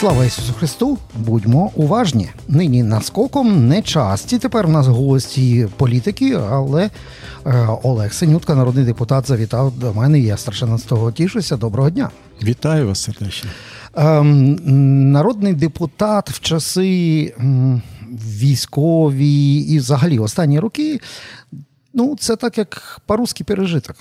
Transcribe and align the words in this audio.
Слава 0.00 0.24
Ісусу 0.24 0.52
Христу! 0.52 0.98
Будьмо 1.14 1.72
уважні. 1.74 2.28
Нині 2.48 2.82
наскоком 2.82 3.68
не 3.68 3.82
часті. 3.82 4.38
Тепер 4.38 4.66
у 4.66 4.68
нас 4.68 4.86
гості 4.86 5.68
політики, 5.76 6.38
але 6.50 6.90
е, 7.46 7.68
Олег 7.82 8.12
Синютка, 8.12 8.54
народний 8.54 8.84
депутат, 8.84 9.26
завітав 9.26 9.78
до 9.78 9.94
мене. 9.94 10.20
Я 10.20 10.36
страшенно 10.36 10.78
з 10.78 10.82
того 10.82 11.12
тішуся. 11.12 11.56
Доброго 11.56 11.90
дня. 11.90 12.10
Вітаю 12.42 12.86
вас 12.86 13.02
сердечно. 13.02 13.50
Ем, 13.94 14.58
народний 15.12 15.54
депутат 15.54 16.30
в 16.30 16.40
часи 16.40 17.34
військові 18.40 19.54
і 19.54 19.78
взагалі 19.78 20.18
останні 20.18 20.60
роки. 20.60 21.00
Ну, 21.94 22.16
це 22.20 22.36
так 22.36 22.58
як 22.58 23.00
по-русски 23.06 23.44
пережиток. 23.44 23.96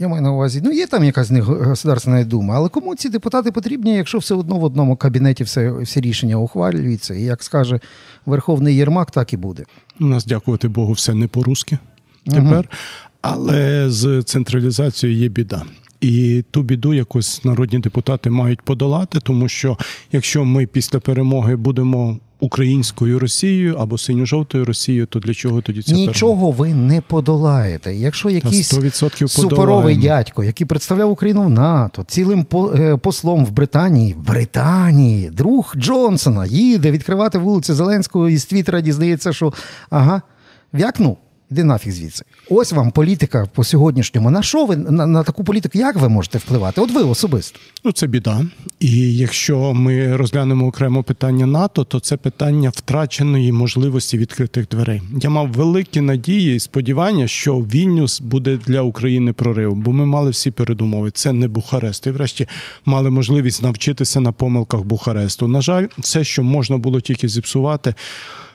Я 0.00 0.08
маю 0.08 0.22
на 0.22 0.32
увазі, 0.32 0.60
ну 0.64 0.72
є 0.72 0.86
там 0.86 1.04
якась 1.04 1.30
государственна 1.30 2.24
дума, 2.24 2.54
але 2.54 2.68
кому 2.68 2.94
ці 2.94 3.08
депутати 3.08 3.52
потрібні, 3.52 3.94
якщо 3.94 4.18
все 4.18 4.34
одно 4.34 4.56
в 4.56 4.64
одному 4.64 4.96
кабінеті 4.96 5.44
все, 5.44 5.72
всі 5.72 6.00
рішення 6.00 6.36
ухвалюються, 6.36 7.14
і 7.14 7.22
як 7.22 7.42
скаже 7.42 7.80
Верховний 8.26 8.76
Єрмак, 8.76 9.10
так 9.10 9.32
і 9.32 9.36
буде. 9.36 9.64
У 10.00 10.06
нас, 10.06 10.26
дякувати 10.26 10.68
Богу, 10.68 10.92
все 10.92 11.14
не 11.14 11.28
по-русски 11.28 11.78
тепер, 12.24 12.58
угу. 12.58 12.64
але 13.20 13.90
з 13.90 14.22
централізацією 14.22 15.18
є 15.18 15.28
біда. 15.28 15.62
І 16.00 16.44
ту 16.50 16.62
біду 16.62 16.94
якось 16.94 17.44
народні 17.44 17.78
депутати 17.78 18.30
мають 18.30 18.62
подолати, 18.62 19.20
тому 19.20 19.48
що 19.48 19.78
якщо 20.12 20.44
ми 20.44 20.66
після 20.66 21.00
перемоги 21.00 21.56
будемо 21.56 22.18
українською 22.40 23.18
Росією 23.18 23.76
або 23.76 23.98
синьо-жовтою 23.98 24.64
Росією, 24.64 25.06
то 25.06 25.18
для 25.18 25.34
чого 25.34 25.60
тоді 25.60 25.82
це 25.82 25.92
нічого 25.92 26.32
перемога? 26.32 26.56
ви 26.58 26.74
не 26.74 27.00
подолаєте? 27.00 27.94
Якщо 27.94 28.30
якийсь 28.30 28.74
100% 28.74 29.28
суперовий 29.28 29.96
дядько, 29.96 30.44
який 30.44 30.66
представляв 30.66 31.10
Україну 31.10 31.42
в 31.42 31.50
НАТО, 31.50 32.04
цілим 32.08 32.44
послом 33.00 33.44
в 33.44 33.50
Британії, 33.50 34.14
в 34.14 34.26
Британії, 34.26 35.30
друг 35.30 35.74
Джонсона 35.76 36.46
їде 36.46 36.90
відкривати 36.90 37.38
вулиці 37.38 37.72
Зеленського 37.72 38.28
і 38.28 38.36
з 38.36 38.44
Твіттера 38.44 38.80
дізнається, 38.80 39.32
що 39.32 39.52
ага, 39.90 40.22
в'якнув. 40.72 41.18
Іди 41.50 41.64
нафіг 41.64 41.92
звідси. 41.92 42.24
Ось 42.50 42.72
вам 42.72 42.90
політика 42.90 43.48
по 43.54 43.64
сьогоднішньому. 43.64 44.30
На 44.30 44.42
що 44.42 44.66
ви 44.66 44.76
на, 44.76 45.06
на 45.06 45.22
таку 45.22 45.44
політику? 45.44 45.78
Як 45.78 45.96
ви 45.96 46.08
можете 46.08 46.38
впливати? 46.38 46.80
От 46.80 46.90
ви 46.90 47.02
особисто. 47.02 47.58
Ну 47.84 47.92
це 47.92 48.06
біда. 48.06 48.46
І 48.80 49.16
якщо 49.16 49.74
ми 49.74 50.16
розглянемо 50.16 50.66
окремо 50.66 51.02
питання 51.02 51.46
НАТО, 51.46 51.84
то 51.84 52.00
це 52.00 52.16
питання 52.16 52.70
втраченої 52.70 53.52
можливості 53.52 54.18
відкритих 54.18 54.68
дверей. 54.68 55.02
Я 55.22 55.30
мав 55.30 55.52
великі 55.52 56.00
надії 56.00 56.56
і 56.56 56.60
сподівання, 56.60 57.26
що 57.26 57.56
Вільнюс 57.56 58.20
буде 58.20 58.58
для 58.66 58.82
України 58.82 59.32
проривом, 59.32 59.80
бо 59.80 59.92
ми 59.92 60.06
мали 60.06 60.30
всі 60.30 60.50
передумови. 60.50 61.10
Це 61.10 61.32
не 61.32 61.48
Бухарест. 61.48 62.06
І 62.06 62.10
врешті 62.10 62.48
мали 62.84 63.10
можливість 63.10 63.62
навчитися 63.62 64.20
на 64.20 64.32
помилках 64.32 64.80
Бухаресту. 64.80 65.48
На 65.48 65.60
жаль, 65.60 65.86
все, 65.98 66.24
що 66.24 66.42
можна 66.42 66.78
було 66.78 67.00
тільки 67.00 67.28
зіпсувати 67.28 67.94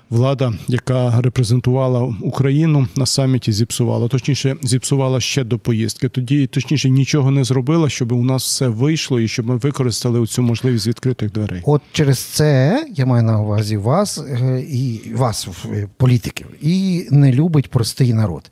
влада, 0.10 0.54
яка 0.68 1.22
репрезентувала 1.22 2.16
Україну 2.22 2.88
на 2.96 3.06
саміті, 3.06 3.52
зіпсувала. 3.52 4.08
Точніше, 4.08 4.56
зіпсувала 4.62 5.20
ще 5.20 5.44
до 5.44 5.60
поїздки. 5.60 6.10
Тоді 6.10 6.48
точніше 6.48 6.90
нічого 6.90 7.32
не 7.32 7.44
зробила, 7.44 7.90
щоб 7.90 8.12
у 8.12 8.24
нас 8.24 8.44
все 8.44 8.68
вийшло 8.68 9.20
і 9.20 9.28
щоб 9.28 9.46
ми 9.46 9.56
використали 9.56 10.28
цю 10.28 10.42
можливість 10.42 10.88
відкритих 10.88 11.32
дверей. 11.32 11.62
От 11.66 11.82
через 11.92 12.20
це 12.20 12.86
я 12.96 13.06
маю 13.06 13.24
на 13.24 13.42
увазі 13.42 13.78
вас 13.78 14.18
е, 14.18 14.62
і 14.70 15.14
вас, 15.14 15.48
е, 15.66 15.88
політиків, 15.98 16.48
і 16.62 17.08
не 17.12 17.32
любить 17.32 17.70
простий 17.70 18.14
народ. 18.14 18.52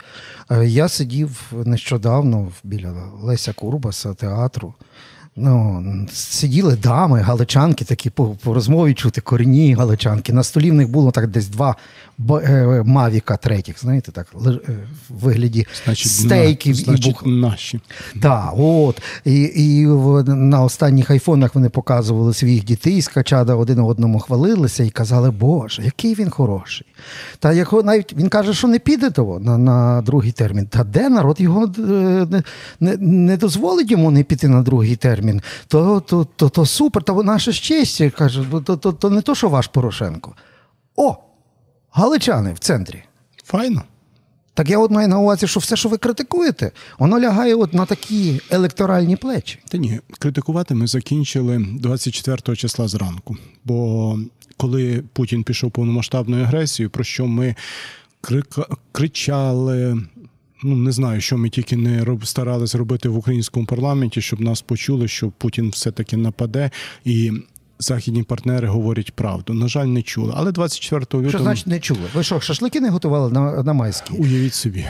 Е, 0.51 0.67
я 0.67 0.87
сидів 0.87 1.51
нещодавно 1.65 2.51
біля 2.63 3.11
Леся 3.21 3.53
Курбаса 3.53 4.13
театру 4.13 4.73
ну, 5.35 5.83
сиділи 6.13 6.75
дами, 6.75 7.21
галичанки, 7.21 7.85
такі 7.85 8.09
по, 8.09 8.25
по 8.25 8.53
розмові 8.53 8.93
чути 8.93 9.21
корінні 9.21 9.73
галичанки. 9.73 10.33
На 10.33 10.43
столі 10.43 10.71
в 10.71 10.73
них 10.73 10.89
було 10.89 11.11
так 11.11 11.27
десь 11.27 11.47
два 11.47 11.75
е, 12.31 12.83
мавіка 12.85 13.37
третіх, 13.37 13.79
знаєте, 13.79 14.11
так, 14.11 14.27
е, 14.45 14.49
в 15.09 15.23
вигляді 15.23 15.67
значить, 15.85 16.11
стейків 16.11 16.77
на, 16.77 16.83
значить, 16.83 17.05
і 17.05 17.09
бух... 17.09 17.25
наші. 17.25 17.79
Так, 18.21 18.53
от. 18.57 19.01
І 19.25 19.51
і 19.55 19.85
на 20.27 20.63
останніх 20.63 21.11
айфонах 21.11 21.55
вони 21.55 21.69
показували 21.69 22.33
своїх 22.33 22.63
дітей, 22.63 23.01
скачада 23.01 23.55
один 23.55 23.79
одному 23.79 24.19
хвалилися 24.19 24.83
і 24.83 24.89
казали, 24.89 25.31
Боже, 25.31 25.83
який 25.83 26.13
він 26.15 26.29
хороший. 26.29 26.87
Та 27.39 27.53
як 27.53 27.73
навіть 27.73 28.13
він 28.13 28.29
каже, 28.29 28.53
що 28.53 28.67
не 28.67 28.79
піде 28.79 29.09
того 29.09 29.39
на 29.39 29.57
на 29.57 30.01
другий 30.01 30.31
термін. 30.31 30.65
Та 30.65 30.83
де 30.83 31.09
народ 31.09 31.41
його 31.41 31.63
е, 31.63 31.71
не, 32.29 32.43
не, 32.79 32.97
не 32.97 33.37
дозволить 33.37 33.91
йому 33.91 34.11
не 34.11 34.23
піти 34.23 34.47
на 34.47 34.61
другий 34.61 34.95
термін 34.95 35.22
термін, 35.23 35.41
то 35.67 35.99
то, 35.99 36.27
то, 36.35 36.49
то 36.49 36.65
супер, 36.65 37.03
то 37.03 37.23
наша 37.23 37.53
честь, 37.53 38.01
каже, 38.17 38.45
то, 38.65 38.77
то, 38.77 38.93
то 38.93 39.09
не 39.09 39.21
то, 39.21 39.35
що 39.35 39.49
ваш 39.49 39.67
Порошенко. 39.67 40.35
О, 40.95 41.17
галичани 41.91 42.53
в 42.53 42.59
центрі. 42.59 43.03
Файно. 43.45 43.83
Так 44.55 44.69
я 44.69 44.79
от 44.79 44.91
маю 44.91 45.07
на 45.07 45.19
увазі, 45.19 45.47
що 45.47 45.59
все, 45.59 45.75
що 45.75 45.89
ви 45.89 45.97
критикуєте, 45.97 46.71
воно 46.99 47.19
лягає 47.19 47.55
от 47.55 47.73
на 47.73 47.85
такі 47.85 48.41
електоральні 48.49 49.15
плечі. 49.15 49.59
Та 49.67 49.77
ні, 49.77 49.99
критикувати 50.19 50.75
ми 50.75 50.87
закінчили 50.87 51.65
24 51.79 52.57
числа 52.57 52.87
зранку. 52.87 53.37
Бо 53.65 54.19
коли 54.57 55.03
Путін 55.13 55.43
пішов 55.43 55.71
повномасштабною 55.71 56.43
агресією, 56.43 56.89
про 56.89 57.03
що 57.03 57.27
ми 57.27 57.55
кричали, 58.91 59.97
ну 60.63 60.75
не 60.75 60.91
знаю, 60.91 61.21
що 61.21 61.37
ми 61.37 61.49
тільки 61.49 61.77
не 61.77 62.03
роб, 62.03 62.27
старались 62.27 62.75
робити 62.75 63.09
в 63.09 63.17
українському 63.17 63.65
парламенті, 63.65 64.21
щоб 64.21 64.41
нас 64.41 64.61
почули, 64.61 65.07
що 65.07 65.31
Путін 65.37 65.69
все-таки 65.69 66.17
нападе 66.17 66.71
і. 67.05 67.31
Західні 67.79 68.23
партнери 68.23 68.67
говорять 68.67 69.11
правду. 69.15 69.53
На 69.53 69.67
жаль, 69.67 69.85
не 69.85 70.01
чули. 70.01 70.33
Але 70.35 70.51
24 70.51 70.99
лютого... 70.99 71.29
Що 71.29 71.39
значить 71.39 71.67
не 71.67 71.79
чули? 71.79 71.99
Ви 72.13 72.23
що, 72.23 72.39
шашлики 72.39 72.81
не 72.81 72.89
готували 72.89 73.31
на 73.31 73.63
на 73.63 73.73
майські? 73.73 74.13
Уявіть 74.13 74.53
собі. 74.53 74.85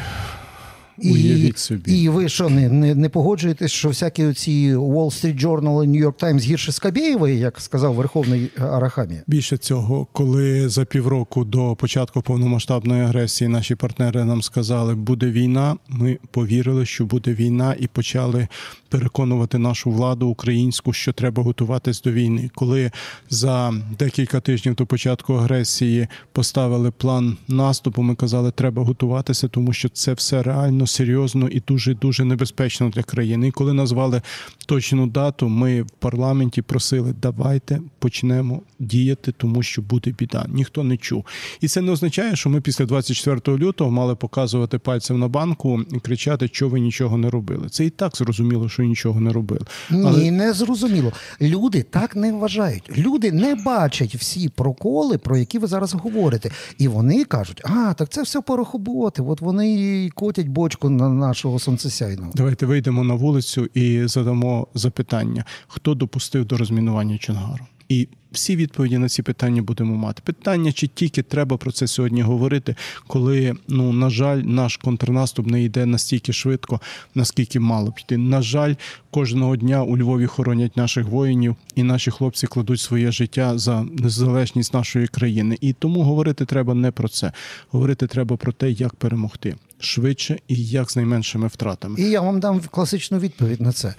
І, 1.00 1.12
Уявіть 1.12 1.58
собі. 1.58 2.02
І 2.02 2.10
ви 2.10 2.30
що, 2.30 2.50
не 2.50 2.70
не, 2.70 2.96
не 2.96 3.10
погоджуєтесь, 3.10 3.72
що 3.72 3.90
всякі 3.90 4.34
ці 4.34 4.76
Wall 4.76 5.06
Street 5.06 5.42
Journal 5.46 5.84
і 5.84 5.88
New 5.88 6.08
York 6.08 6.24
Times 6.24 6.40
гірше 6.40 6.72
Скабєєвої, 6.72 7.40
як 7.40 7.62
сказав 7.62 7.94
Верховний 7.94 8.50
Арахамія? 8.58 9.24
Більше 9.28 9.58
цього, 9.58 10.08
коли 10.12 10.70
за 10.70 10.86
півроку 10.86 11.46
до 11.46 11.76
початку 11.76 12.22
повномасштабної 12.22 13.04
агресії 13.04 13.48
наші 13.48 13.76
партнери 13.76 14.24
нам 14.24 14.42
сказали, 14.42 14.96
буде 14.96 15.26
війна, 15.26 15.78
ми 15.90 16.18
повірили, 16.32 16.86
що 16.86 17.06
буде 17.06 17.34
війна, 17.34 17.76
і 17.80 17.88
почали 17.88 18.48
переконувати 18.90 19.58
нашу 19.58 19.92
владу 19.92 20.28
українську, 20.28 20.94
що 20.94 21.14
треба 21.14 21.44
готуватись 21.44 22.02
до 22.02 22.12
війни. 22.12 22.50
Коли 22.56 22.92
за 23.30 23.74
декілька 24.00 24.40
тижнів 24.40 24.76
до 24.76 24.86
початку 24.86 25.34
агресії 25.34 26.08
поставили 26.32 26.92
план 26.92 27.38
наступу, 27.48 28.02
ми 28.02 28.16
казали, 28.16 28.52
треба 28.52 28.84
готуватися, 28.84 29.48
тому 29.48 29.74
що 29.74 29.90
це 29.90 30.14
все 30.14 30.44
реально 30.44 30.83
серйозно 30.88 31.48
і 31.48 31.62
дуже 31.68 31.94
дуже 31.94 32.26
небезпечно 32.26 32.90
для 32.90 33.04
країни. 33.04 33.48
І 33.48 33.52
коли 33.52 33.74
назвали 33.74 34.22
точну 34.66 35.08
дату, 35.08 35.50
ми 35.50 35.82
в 35.82 35.90
парламенті 35.90 36.62
просили, 36.62 37.14
давайте 37.22 37.82
почнемо 38.00 38.62
діяти, 38.80 39.32
тому 39.38 39.64
що 39.64 39.82
буде 39.82 40.12
біда. 40.12 40.46
Ніхто 40.50 40.84
не 40.84 40.98
чув. 40.98 41.26
І 41.62 41.68
це 41.68 41.82
не 41.82 41.92
означає, 41.92 42.36
що 42.36 42.50
ми 42.50 42.62
після 42.62 42.86
24 42.86 43.58
лютого 43.58 43.92
мали 43.92 44.16
показувати 44.16 44.78
пальцем 44.78 45.20
на 45.20 45.28
банку 45.28 45.82
і 45.92 46.00
кричати, 46.00 46.48
що 46.48 46.70
ви 46.70 46.80
нічого 46.80 47.18
не 47.18 47.30
робили. 47.30 47.70
Це 47.70 47.86
і 47.86 47.90
так 47.90 48.18
зрозуміло, 48.18 48.70
що 48.70 48.84
нічого 48.84 49.20
не 49.20 49.34
робили. 49.34 49.66
Ні, 49.92 50.32
не 50.32 50.54
зрозуміло. 50.54 51.12
Люди 51.42 51.84
так 51.84 52.16
не 52.16 52.34
вважають. 52.34 52.98
Люди 52.98 53.32
не 53.32 53.56
бачать 53.56 54.16
всі 54.16 54.50
проколи, 54.50 55.18
про 55.18 55.38
які 55.38 55.60
ви 55.60 55.68
зараз 55.68 55.94
говорите. 55.94 56.52
І 56.78 56.88
вони 56.88 57.24
кажуть, 57.24 57.62
а 57.66 57.94
так 57.94 58.10
це 58.10 58.22
все 58.24 58.42
порохоботи. 58.42 59.22
От 59.22 59.42
вони 59.42 60.10
котять 60.16 60.48
бочку 60.48 60.73
на 60.84 61.10
нашого 61.10 61.60
сонцесяйного. 61.60 62.32
Давайте 62.36 62.66
вийдемо 62.66 63.04
на 63.04 63.14
вулицю 63.14 63.70
і 63.74 64.08
задамо 64.08 64.68
запитання: 64.74 65.46
хто 65.68 65.96
допустив 65.96 66.46
до 66.46 66.58
розмінування 66.58 67.18
Чонгару? 67.18 67.66
І 67.90 68.08
всі 68.32 68.56
відповіді 68.56 68.98
на 68.98 69.10
ці 69.10 69.22
питання 69.24 69.62
будемо 69.62 69.96
мати. 69.96 70.22
Питання, 70.26 70.72
чи 70.72 70.88
тільки 70.88 71.22
треба 71.22 71.58
про 71.58 71.72
це 71.72 71.88
сьогодні 71.88 72.22
говорити, 72.22 72.76
коли 73.08 73.54
ну 73.68 73.94
на 73.94 74.10
жаль, 74.10 74.38
наш 74.38 74.78
контрнаступ 74.78 75.48
не 75.48 75.64
йде 75.64 75.86
настільки 75.86 76.34
швидко, 76.34 76.82
наскільки 77.16 77.60
мало 77.60 77.90
б 77.90 78.00
йти. 78.00 78.18
На 78.18 78.42
жаль, 78.42 78.76
кожного 79.12 79.56
дня 79.56 79.84
у 79.84 79.98
Львові 79.98 80.26
хоронять 80.26 80.78
наших 80.78 81.08
воїнів, 81.08 81.56
і 81.76 81.84
наші 81.84 82.12
хлопці 82.12 82.48
кладуть 82.48 82.80
своє 82.80 83.12
життя 83.12 83.58
за 83.58 83.84
незалежність 83.84 84.74
нашої 84.74 85.08
країни. 85.08 85.58
І 85.62 85.74
тому 85.74 86.02
говорити 86.04 86.46
треба 86.46 86.74
не 86.74 86.92
про 86.92 87.10
це. 87.10 87.32
Говорити 87.72 88.08
треба 88.08 88.38
про 88.38 88.52
те, 88.52 88.72
як 88.72 88.96
перемогти. 88.96 89.56
Швидше 89.86 90.40
і 90.48 90.56
як 90.66 90.92
з 90.92 90.96
найменшими 90.96 91.48
втратами. 91.48 92.00
І 92.00 92.04
я 92.04 92.22
вам 92.22 92.40
дам 92.40 92.62
класичну 92.72 93.20
відповідь 93.20 93.62
на 93.62 93.72
це. 93.72 93.94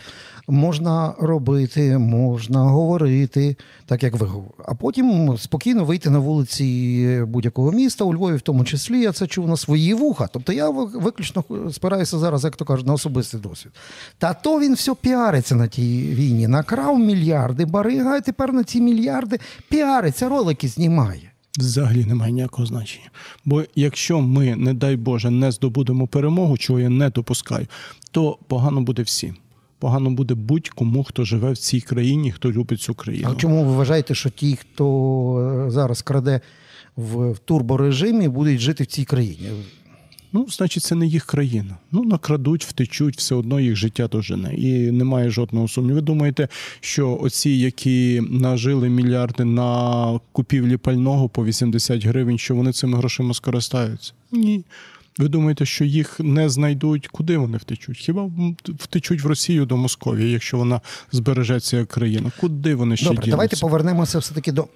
Можна 0.48 1.14
робити, 1.18 1.98
можна 1.98 2.60
говорити, 2.60 3.56
так 3.86 4.02
як 4.02 4.16
ви 4.16 4.28
а 4.66 4.74
потім 4.74 5.38
спокійно 5.38 5.84
вийти 5.84 6.10
на 6.10 6.18
вулиці 6.18 7.24
будь-якого 7.28 7.72
міста, 7.72 8.04
у 8.04 8.14
Львові, 8.14 8.36
в 8.36 8.40
тому 8.40 8.64
числі, 8.64 9.00
я 9.00 9.12
це 9.12 9.26
чув 9.26 9.48
на 9.48 9.56
свої 9.56 9.94
вуха. 9.94 10.28
Тобто 10.32 10.52
я 10.52 10.68
виключно 10.70 11.44
спираюся 11.72 12.18
зараз, 12.18 12.44
як 12.44 12.56
то 12.56 12.64
кажуть, 12.64 12.86
на 12.86 12.92
особистий 12.92 13.40
досвід. 13.40 13.72
Та 14.18 14.34
то 14.34 14.60
він 14.60 14.74
все 14.74 14.94
піариться 14.94 15.54
на 15.54 15.66
тій 15.66 16.14
війні. 16.14 16.48
Накрав 16.48 16.98
мільярди, 16.98 17.64
барига, 17.64 18.16
і 18.16 18.20
тепер 18.20 18.52
на 18.52 18.64
ці 18.64 18.80
мільярди 18.80 19.38
піариться, 19.68 20.28
ролики 20.28 20.68
знімає. 20.68 21.33
Взагалі 21.58 22.04
немає 22.04 22.32
ніякого 22.32 22.66
значення. 22.66 23.10
Бо 23.44 23.62
якщо 23.74 24.20
ми, 24.20 24.56
не 24.56 24.74
дай 24.74 24.96
Боже, 24.96 25.30
не 25.30 25.52
здобудемо 25.52 26.06
перемогу, 26.06 26.58
чого 26.58 26.80
я 26.80 26.88
не 26.88 27.10
допускаю, 27.10 27.66
то 28.10 28.38
погано 28.48 28.80
буде 28.80 29.02
всім. 29.02 29.36
Погано 29.78 30.10
буде 30.10 30.34
будь-кому, 30.34 31.04
хто 31.04 31.24
живе 31.24 31.52
в 31.52 31.58
цій 31.58 31.80
країні, 31.80 32.32
хто 32.32 32.52
любить 32.52 32.80
цю 32.80 32.94
країну. 32.94 33.28
А 33.32 33.34
чому 33.34 33.64
ви 33.64 33.72
вважаєте, 33.72 34.14
що 34.14 34.30
ті, 34.30 34.56
хто 34.56 35.66
зараз 35.68 36.02
краде 36.02 36.40
в 36.96 37.38
турборежимі, 37.38 38.28
будуть 38.28 38.60
жити 38.60 38.84
в 38.84 38.86
цій 38.86 39.04
країні? 39.04 39.48
Ну, 40.36 40.46
значить, 40.50 40.82
це 40.82 40.94
не 40.94 41.06
їх 41.06 41.24
країна. 41.24 41.76
Ну, 41.92 42.04
накрадуть, 42.04 42.64
втечуть, 42.64 43.16
все 43.16 43.34
одно 43.34 43.60
їх 43.60 43.76
життя 43.76 44.08
дожене. 44.08 44.54
І 44.54 44.90
немає 44.90 45.30
жодного 45.30 45.68
сумніву. 45.68 45.94
Ви 45.94 46.00
думаєте, 46.00 46.48
що 46.80 47.18
оці, 47.20 47.50
які 47.50 48.22
нажили 48.30 48.88
мільярди 48.88 49.44
на 49.44 50.20
купівлі 50.32 50.76
пального 50.76 51.28
по 51.28 51.44
80 51.44 52.04
гривень, 52.04 52.38
що 52.38 52.54
вони 52.54 52.72
цими 52.72 52.98
грошима 52.98 53.34
скористаються? 53.34 54.12
Ні. 54.32 54.64
Ви 55.18 55.28
думаєте, 55.28 55.66
що 55.66 55.84
їх 55.84 56.20
не 56.20 56.48
знайдуть? 56.48 57.08
Куди 57.08 57.36
вони 57.36 57.58
втечуть? 57.58 57.96
Хіба 57.98 58.30
втечуть 58.66 59.22
в 59.22 59.26
Росію 59.26 59.66
до 59.66 59.76
Московії, 59.76 60.32
якщо 60.32 60.56
вона 60.56 60.80
збережеться 61.12 61.76
як 61.76 61.88
країна? 61.88 62.32
Куди 62.40 62.74
вони 62.74 62.96
ще 62.96 63.04
Добре, 63.04 63.16
дінуться? 63.16 63.30
Давайте 63.30 63.56
повернемося 63.56 64.18
все 64.18 64.34
таки 64.34 64.52
до 64.52 64.68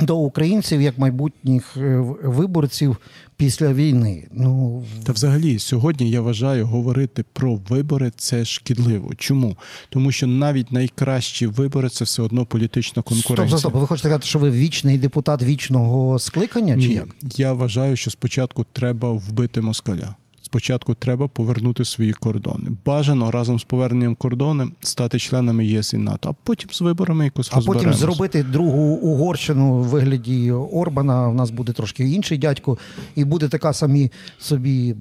до 0.00 0.16
українців 0.16 0.82
як 0.82 0.98
майбутніх 0.98 1.76
е, 1.76 1.96
виборців 2.22 2.96
після 3.36 3.72
війни. 3.72 4.28
Ну 4.32 4.84
та 5.04 5.12
взагалі 5.12 5.58
сьогодні 5.58 6.10
я 6.10 6.20
вважаю 6.20 6.66
говорити 6.66 7.24
про 7.32 7.54
вибори 7.68 8.12
це 8.16 8.44
шкідливо. 8.44 9.14
Чому? 9.14 9.56
Тому 9.88 10.12
що 10.12 10.26
навіть 10.26 10.72
найкращі 10.72 11.46
вибори 11.46 11.88
це 11.88 12.04
все 12.04 12.22
одно 12.22 12.46
політична 12.46 13.02
конкуренція. 13.02 13.58
Стоп, 13.58 13.72
стоп, 13.72 13.80
ви 13.80 13.86
хочете 13.86 14.08
сказати, 14.08 14.26
що 14.26 14.38
ви 14.38 14.50
вічний 14.50 14.98
депутат 14.98 15.42
вічного 15.42 16.18
скликання? 16.18 16.74
Чи 16.74 16.88
Ні, 16.88 16.94
як? 16.94 17.06
Я 17.36 17.52
вважаю, 17.52 17.96
що 17.96 18.10
спочатку 18.10 18.66
треба 18.72 19.12
вбити 19.12 19.60
москаля 19.60 20.14
спочатку 20.46 20.94
треба 20.94 21.28
повернути 21.28 21.84
свої 21.84 22.12
кордони. 22.12 22.70
Бажано 22.84 23.30
разом 23.30 23.58
з 23.58 23.64
поверненням 23.64 24.14
кордонів 24.14 24.72
стати 24.80 25.18
членами 25.18 25.66
ЄС 25.66 25.92
і 25.92 25.96
НАТО, 25.96 26.28
а 26.30 26.32
потім 26.44 26.70
з 26.72 26.80
виборами 26.80 27.24
якось 27.24 27.50
а 27.52 27.60
потім 27.60 27.94
зробити 27.94 28.42
другу 28.42 28.82
Угорщину 28.82 29.74
в 29.74 29.84
вигляді 29.84 30.52
Орбана. 30.52 31.28
У 31.28 31.34
нас 31.34 31.50
буде 31.50 31.72
трошки 31.72 32.04
інший 32.04 32.38
дядько, 32.38 32.78
і 33.14 33.24
буде 33.24 33.48
така 33.48 33.72
самі 33.72 34.12
собі. 34.38 34.94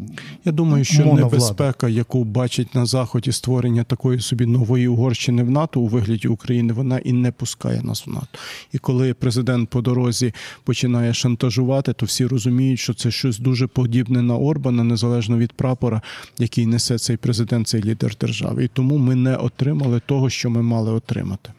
Я 0.46 0.52
думаю, 0.52 0.84
що 0.84 1.06
моновлада. 1.06 1.26
небезпека, 1.26 1.90
яку 1.90 2.24
бачить 2.24 2.76
на 2.76 2.86
заході 2.86 3.32
створення 3.32 3.84
такої 3.84 4.20
собі 4.20 4.46
нової 4.46 4.88
Угорщини 4.88 5.44
в 5.44 5.50
НАТО 5.50 5.82
у 5.82 5.88
вигляді 5.88 6.28
України, 6.28 6.74
вона 6.74 6.98
і 6.98 7.14
не 7.14 7.32
пускає 7.32 7.82
нас 7.84 8.08
в 8.08 8.10
НАТО. 8.10 8.28
І 8.74 8.78
коли 8.78 9.14
президент 9.14 9.70
по 9.70 9.82
дорозі 9.82 10.34
починає 10.64 11.14
шантажувати, 11.14 11.94
то 11.94 12.06
всі 12.06 12.26
розуміють, 12.26 12.80
що 12.80 12.94
це 12.94 13.12
щось 13.12 13.40
дуже 13.40 13.68
подібне 13.68 14.22
на 14.22 14.38
Орбана, 14.38 14.84
незалежно 14.84 15.35
від 15.38 15.54
прапора, 15.54 16.02
який 16.38 16.66
несе 16.66 16.98
цей 16.98 17.18
президент, 17.18 17.68
цей 17.68 17.84
лідер 17.84 18.16
держави. 18.22 18.64
І 18.64 18.68
тому 18.68 18.98
ми 18.98 19.16
не 19.16 19.36
отримали 19.36 20.02
того, 20.06 20.30
що 20.30 20.50
ми 20.50 20.62
мали 20.62 20.92
отримати. 20.92 21.52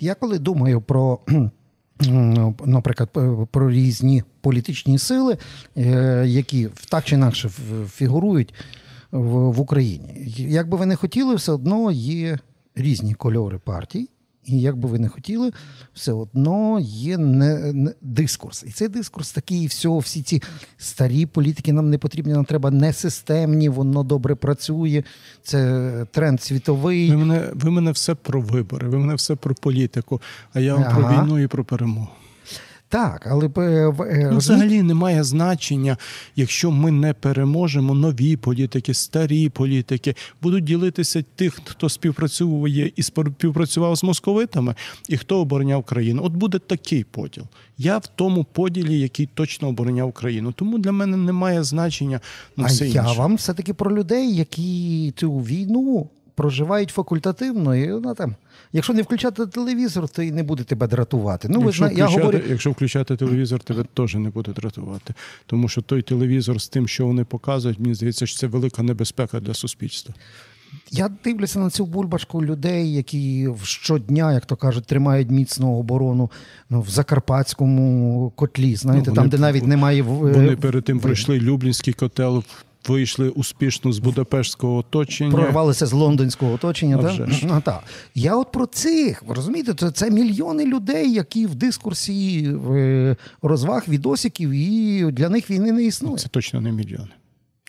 Я 0.00 0.14
коли 0.14 0.38
думаю 0.38 0.80
про. 0.80 1.18
Наприклад, 2.64 3.10
про 3.50 3.70
різні 3.70 4.22
політичні 4.40 4.98
сили, 4.98 5.38
е, 5.76 6.24
які 6.26 6.68
так 6.88 7.04
чи 7.04 7.14
інакше 7.14 7.50
фігурують 7.88 8.54
в 9.12 9.60
Україні. 9.60 10.32
Як 10.36 10.68
би 10.68 10.76
ви 10.76 10.86
не 10.86 10.96
хотіли, 10.96 11.34
все 11.34 11.52
одно 11.52 11.90
є 11.90 12.38
різні 12.74 13.14
кольори 13.14 13.58
партій, 13.58 14.08
і 14.46 14.60
як 14.60 14.76
би 14.76 14.88
ви 14.88 14.98
не 14.98 15.08
хотіли, 15.08 15.52
все 15.94 16.12
одно 16.12 16.78
є 16.82 17.18
не, 17.18 17.72
не 17.72 17.92
дискурс. 18.00 18.64
І 18.66 18.70
цей 18.70 18.88
дискурс 18.88 19.32
такий, 19.32 19.66
все, 19.66 19.98
всі 19.98 20.22
ці 20.22 20.42
старі 20.78 21.26
політики 21.26 21.72
нам 21.72 21.90
не 21.90 21.98
потрібні, 21.98 22.32
нам 22.32 22.44
треба 22.44 22.70
не 22.70 22.92
системні, 22.92 23.68
воно 23.68 24.02
добре 24.02 24.34
працює. 24.34 25.02
Це 25.42 26.06
тренд 26.10 26.42
світовий. 26.42 27.10
Ви 27.10 27.16
мене 27.16 27.50
ви 27.54 27.70
мене 27.70 27.90
все 27.90 28.14
про 28.14 28.40
вибори, 28.40 28.88
ви 28.88 28.98
мене 28.98 29.14
все 29.14 29.34
про 29.34 29.54
політику, 29.54 30.20
а 30.52 30.60
я 30.60 30.74
вам 30.74 30.84
ага. 30.84 31.00
про 31.00 31.22
війну 31.22 31.38
і 31.38 31.46
про 31.46 31.64
перемогу. 31.64 32.08
Так, 32.94 33.26
але 33.30 33.46
е, 33.46 34.28
ну, 34.32 34.38
взагалі 34.38 34.82
немає 34.82 35.24
значення, 35.24 35.96
якщо 36.36 36.70
ми 36.70 36.90
не 36.90 37.12
переможемо 37.14 37.94
нові 37.94 38.36
політики, 38.36 38.94
старі 38.94 39.48
політики 39.48 40.14
будуть 40.42 40.64
ділитися 40.64 41.24
тих, 41.36 41.60
хто 41.64 41.88
співпрацює 41.88 42.92
і 42.96 43.02
співпрацював 43.02 43.96
з 43.96 44.04
московитами, 44.04 44.74
і 45.08 45.16
хто 45.16 45.40
обороняв 45.40 45.84
країну. 45.84 46.22
От 46.24 46.32
буде 46.32 46.58
такий 46.58 47.04
поділ. 47.04 47.44
Я 47.78 47.98
в 47.98 48.06
тому 48.06 48.44
поділі, 48.44 49.00
який 49.00 49.28
точно 49.34 49.68
обороняв 49.68 50.12
країну. 50.12 50.52
Тому 50.52 50.78
для 50.78 50.92
мене 50.92 51.16
немає 51.16 51.64
значення. 51.64 52.20
Ну, 52.56 52.64
а 52.64 52.66
все 52.66 52.88
я 52.88 53.02
інше. 53.02 53.18
вам 53.18 53.34
все 53.34 53.54
таки 53.54 53.74
про 53.74 53.96
людей, 53.96 54.36
які 54.36 55.12
цю 55.16 55.32
війну 55.32 56.08
проживають 56.34 56.90
факультативно, 56.90 57.76
і 57.76 57.92
вона 57.92 58.14
там. 58.14 58.34
Якщо 58.72 58.92
не 58.92 59.02
включати 59.02 59.46
телевізор, 59.46 60.08
то 60.08 60.22
і 60.22 60.32
не 60.32 60.42
буде 60.42 60.64
тебе 60.64 60.86
дратувати. 60.86 61.48
Ну, 61.48 61.62
якщо, 61.64 61.84
ви, 61.84 61.88
включати, 61.88 62.12
я 62.12 62.18
говорю... 62.18 62.40
якщо 62.48 62.70
включати 62.70 63.16
телевізор, 63.16 63.60
тебе 63.60 63.84
теж 63.94 64.14
не 64.14 64.30
буде 64.30 64.52
дратувати. 64.52 65.14
Тому 65.46 65.68
що 65.68 65.82
той 65.82 66.02
телевізор 66.02 66.60
з 66.60 66.68
тим, 66.68 66.88
що 66.88 67.06
вони 67.06 67.24
показують, 67.24 67.80
мені 67.80 67.94
здається, 67.94 68.26
що 68.26 68.38
це 68.38 68.46
велика 68.46 68.82
небезпека 68.82 69.40
для 69.40 69.54
суспільства. 69.54 70.14
Я 70.90 71.10
дивлюся 71.24 71.58
на 71.58 71.70
цю 71.70 71.86
бульбашку 71.86 72.44
людей, 72.44 72.94
які 72.94 73.48
щодня, 73.62 74.32
як 74.32 74.46
то 74.46 74.56
кажуть, 74.56 74.84
тримають 74.84 75.30
міцну 75.30 75.78
оборону 75.78 76.30
ну, 76.70 76.80
в 76.80 76.88
Закарпатському 76.88 78.32
котлі. 78.36 78.76
Знаєте, 78.76 79.10
ну, 79.10 79.14
вони, 79.14 79.30
там, 79.30 79.38
де 79.38 79.38
навіть 79.38 79.66
немає 79.66 80.02
Вони 80.02 80.56
перед 80.56 80.84
тим 80.84 81.00
пройшли 81.00 81.40
Люблінський 81.40 81.94
котел 81.94 82.44
вийшли 82.88 83.28
успішно 83.28 83.92
з 83.92 83.98
Будапештського 83.98 84.76
оточення. 84.76 85.32
Прорвалися 85.32 85.86
з 85.86 85.92
лондонського 85.92 86.52
оточення. 86.52 86.98
Так? 86.98 87.28
Ну, 87.42 87.62
так. 87.64 87.84
Я 88.14 88.36
от 88.36 88.52
про 88.52 88.66
цих, 88.66 89.22
розумієте, 89.28 89.74
це, 89.74 89.90
це 89.90 90.10
мільйони 90.10 90.64
людей, 90.64 91.12
які 91.12 91.46
в 91.46 91.54
дискурсі 91.54 92.48
в 92.48 93.16
розваг 93.42 93.84
відосиків, 93.88 94.50
і 94.50 95.04
для 95.12 95.28
них 95.28 95.50
війни 95.50 95.72
не 95.72 95.84
існує. 95.84 96.16
Це 96.16 96.28
точно 96.28 96.60
не 96.60 96.72
мільйони. 96.72 97.08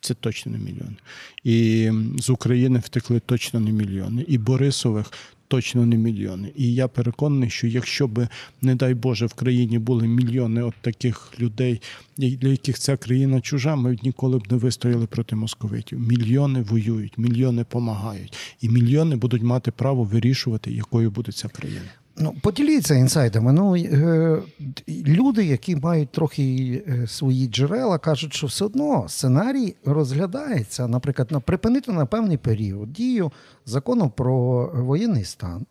Це 0.01 0.13
точно 0.13 0.51
не 0.51 0.57
мільйони. 0.57 0.95
І 1.43 1.91
з 2.19 2.29
України 2.29 2.79
втекли 2.79 3.19
точно 3.19 3.59
не 3.59 3.71
мільйони. 3.71 4.25
І 4.27 4.37
Борисових 4.37 5.11
точно 5.55 5.85
не 5.85 5.97
мільйони. 5.97 6.51
І 6.55 6.73
я 6.73 6.87
переконаний, 6.87 7.49
що 7.49 7.67
якщо 7.67 8.07
би, 8.07 8.27
не 8.61 8.75
дай 8.75 8.93
Боже, 8.93 9.25
в 9.25 9.33
країні 9.33 9.79
були 9.79 10.07
мільйони 10.07 10.63
от 10.63 10.73
таких 10.81 11.31
людей, 11.39 11.81
для 12.17 12.49
яких 12.49 12.79
ця 12.79 12.97
країна 12.97 13.41
чужа, 13.41 13.75
ми 13.75 13.97
ніколи 14.03 14.37
б 14.37 14.51
не 14.51 14.57
вистояли 14.57 15.07
проти 15.07 15.35
московитів. 15.35 15.99
Мільйони 15.99 16.61
воюють, 16.61 17.17
мільйони 17.17 17.61
допомагають, 17.61 18.37
і 18.61 18.69
мільйони 18.69 19.15
будуть 19.15 19.41
мати 19.41 19.71
право 19.71 20.03
вирішувати, 20.03 20.71
якою 20.71 21.11
буде 21.11 21.31
ця 21.31 21.47
країна. 21.47 21.89
Ну, 22.17 22.35
поділіться 22.41 22.95
інсайдами. 22.95 23.53
Ну 23.53 23.75
е, 23.75 24.41
люди, 24.89 25.45
які 25.45 25.75
мають 25.75 26.09
трохи 26.09 26.83
е, 26.87 27.07
свої 27.07 27.47
джерела, 27.47 27.97
кажуть, 27.97 28.33
що 28.33 28.47
все 28.47 28.65
одно 28.65 29.05
сценарій 29.09 29.75
розглядається, 29.85 30.87
наприклад, 30.87 31.31
на 31.31 31.39
припинити 31.39 31.91
на 31.91 32.05
певний 32.05 32.37
період 32.37 32.93
дію 32.93 33.31
закону 33.65 34.09
про 34.09 34.67
воєнний 34.73 35.23
стан, 35.23 35.65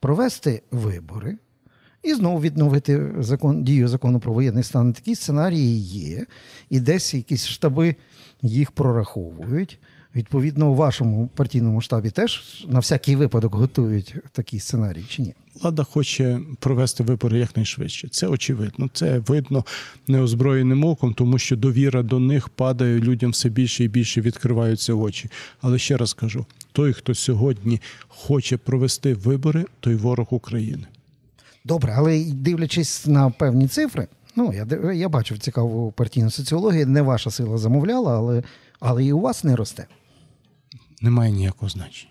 провести 0.00 0.62
вибори 0.70 1.38
і 2.02 2.14
знову 2.14 2.40
відновити 2.40 3.10
закон 3.18 3.64
дію 3.64 3.88
закону 3.88 4.20
про 4.20 4.32
воєнний 4.32 4.64
стан. 4.64 4.92
Такі 4.92 5.14
сценарії 5.14 5.80
є, 5.80 6.26
і 6.70 6.80
десь 6.80 7.14
якісь 7.14 7.46
штаби 7.46 7.96
їх 8.42 8.70
прораховують. 8.70 9.78
Відповідно, 10.14 10.70
у 10.70 10.74
вашому 10.74 11.28
партійному 11.34 11.80
штабі 11.80 12.10
теж 12.10 12.64
на 12.68 12.78
всякий 12.78 13.16
випадок 13.16 13.54
готують 13.54 14.14
такі 14.32 14.60
сценарії 14.60 15.06
чи 15.08 15.22
ні? 15.22 15.34
Влада 15.54 15.84
хоче 15.84 16.40
провести 16.58 17.02
вибори 17.02 17.38
якнайшвидше. 17.38 18.08
Це 18.08 18.26
очевидно. 18.26 18.90
Це 18.92 19.18
видно 19.18 19.64
неозброєним 20.08 20.84
оком, 20.84 21.14
тому 21.14 21.38
що 21.38 21.56
довіра 21.56 22.02
до 22.02 22.18
них 22.18 22.48
падає 22.48 23.00
людям 23.00 23.30
все 23.30 23.48
більше 23.48 23.84
і 23.84 23.88
більше 23.88 24.20
відкриваються 24.20 24.94
очі. 24.94 25.30
Але 25.60 25.78
ще 25.78 25.96
раз 25.96 26.14
кажу: 26.14 26.46
той, 26.72 26.92
хто 26.92 27.14
сьогодні 27.14 27.80
хоче 28.08 28.56
провести 28.56 29.14
вибори, 29.14 29.64
той 29.80 29.94
ворог 29.94 30.26
України. 30.30 30.86
Добре, 31.64 31.94
але 31.96 32.24
дивлячись 32.24 33.06
на 33.06 33.30
певні 33.30 33.68
цифри, 33.68 34.08
ну 34.36 34.52
я 34.52 34.92
я 34.92 35.08
бачив 35.08 35.38
цікаву 35.38 35.92
партійну 35.92 36.30
соціологію. 36.30 36.86
Не 36.86 37.02
ваша 37.02 37.30
сила 37.30 37.58
замовляла, 37.58 38.16
але 38.16 38.42
але 38.80 39.04
і 39.04 39.12
у 39.12 39.20
вас 39.20 39.44
не 39.44 39.56
росте. 39.56 39.86
Немає 41.00 41.32
ніякого 41.32 41.68
значення. 41.68 42.10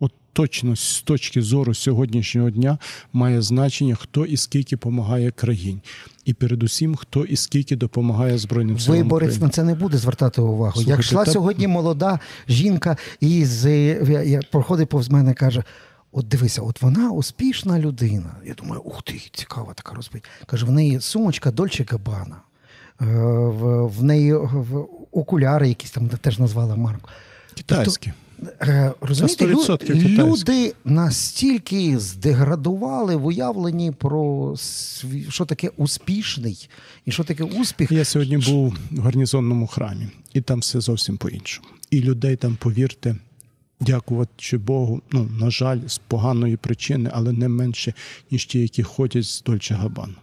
От 0.00 0.12
точно 0.32 0.76
з 0.76 1.02
точки 1.02 1.42
зору 1.42 1.74
сьогоднішнього 1.74 2.50
дня 2.50 2.78
має 3.12 3.42
значення, 3.42 3.94
хто 3.94 4.26
і 4.26 4.36
скільки 4.36 4.76
допомагає 4.76 5.30
країні. 5.30 5.80
І 6.24 6.34
передусім, 6.34 6.96
хто 6.96 7.24
і 7.24 7.36
скільки 7.36 7.76
допомагає 7.76 8.38
Збройним 8.38 8.78
силам 8.78 8.98
Виборець 8.98 9.40
на 9.40 9.48
це 9.48 9.64
не 9.64 9.74
буде 9.74 9.98
звертати 9.98 10.40
увагу. 10.40 10.72
Слухайте, 10.72 10.90
Як 10.90 11.00
йшла 11.00 11.24
та- 11.24 11.30
сьогодні 11.30 11.68
молода 11.68 12.20
жінка 12.48 12.96
і 13.20 13.44
з 13.44 14.42
проходить 14.50 14.88
повз 14.88 15.10
мене, 15.10 15.34
каже: 15.34 15.64
От 16.12 16.28
дивися, 16.28 16.62
от 16.62 16.82
вона 16.82 17.10
успішна 17.10 17.78
людина. 17.78 18.36
Я 18.46 18.54
думаю, 18.54 18.80
ух 18.84 19.02
ти, 19.02 19.20
цікава 19.32 19.74
така 19.74 19.94
розповідь. 19.94 20.24
Каже, 20.46 20.66
в 20.66 20.70
неї 20.70 21.00
сумочка 21.00 21.50
Дольче 21.50 21.86
Габана, 21.90 22.36
в, 22.98 24.02
неї 24.02 24.34
окуляри, 25.12 25.68
якісь 25.68 25.90
там 25.90 26.08
теж 26.08 26.38
назвала 26.38 26.76
марку. 26.76 27.10
Китайські. 27.58 28.12
Е, 28.62 28.92
Розумієте, 29.00 29.44
лю- 29.46 29.60
люди 30.26 30.74
настільки 30.84 31.98
здеградували 31.98 33.16
в 33.16 33.26
уявленні 33.26 33.92
про 33.92 34.54
що 35.28 35.44
таке 35.44 35.70
успішний 35.76 36.68
і 37.06 37.12
що 37.12 37.24
таке 37.24 37.44
успіх. 37.44 37.92
Я 37.92 38.04
сьогодні 38.04 38.36
був 38.36 38.76
в 38.90 39.00
гарнізонному 39.00 39.66
храмі, 39.66 40.06
і 40.34 40.40
там 40.40 40.58
все 40.60 40.80
зовсім 40.80 41.16
по-іншому. 41.16 41.68
І 41.90 42.00
людей 42.00 42.36
там, 42.36 42.56
повірте, 42.60 43.16
дякувати 43.80 44.58
Богу, 44.58 45.02
ну, 45.12 45.28
на 45.40 45.50
жаль, 45.50 45.78
з 45.86 45.98
поганої 45.98 46.56
причини, 46.56 47.10
але 47.12 47.32
не 47.32 47.48
менше, 47.48 47.94
ніж 48.30 48.46
ті, 48.46 48.58
які 48.58 48.82
ходять 48.82 49.24
з 49.24 49.42
Дольче 49.42 49.74
Габану. 49.74 50.14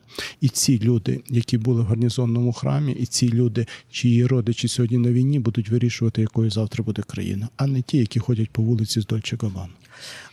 І 0.41 0.49
ці 0.49 0.79
люди, 0.79 1.23
які 1.29 1.57
були 1.57 1.81
в 1.81 1.85
гарнізонному 1.85 2.53
храмі, 2.53 2.91
і 2.91 3.05
ці 3.05 3.29
люди, 3.29 3.65
чиї 3.91 4.25
родичі 4.25 4.67
сьогодні 4.67 4.97
на 4.97 5.11
війні, 5.11 5.39
будуть 5.39 5.69
вирішувати, 5.69 6.21
якою 6.21 6.51
завтра 6.51 6.83
буде 6.83 7.01
країна, 7.01 7.49
а 7.57 7.67
не 7.67 7.81
ті, 7.81 7.97
які 7.97 8.19
ходять 8.19 8.49
по 8.49 8.61
вулиці 8.61 9.01
з 9.01 9.05
Дольче 9.05 9.37
Габану. 9.41 9.73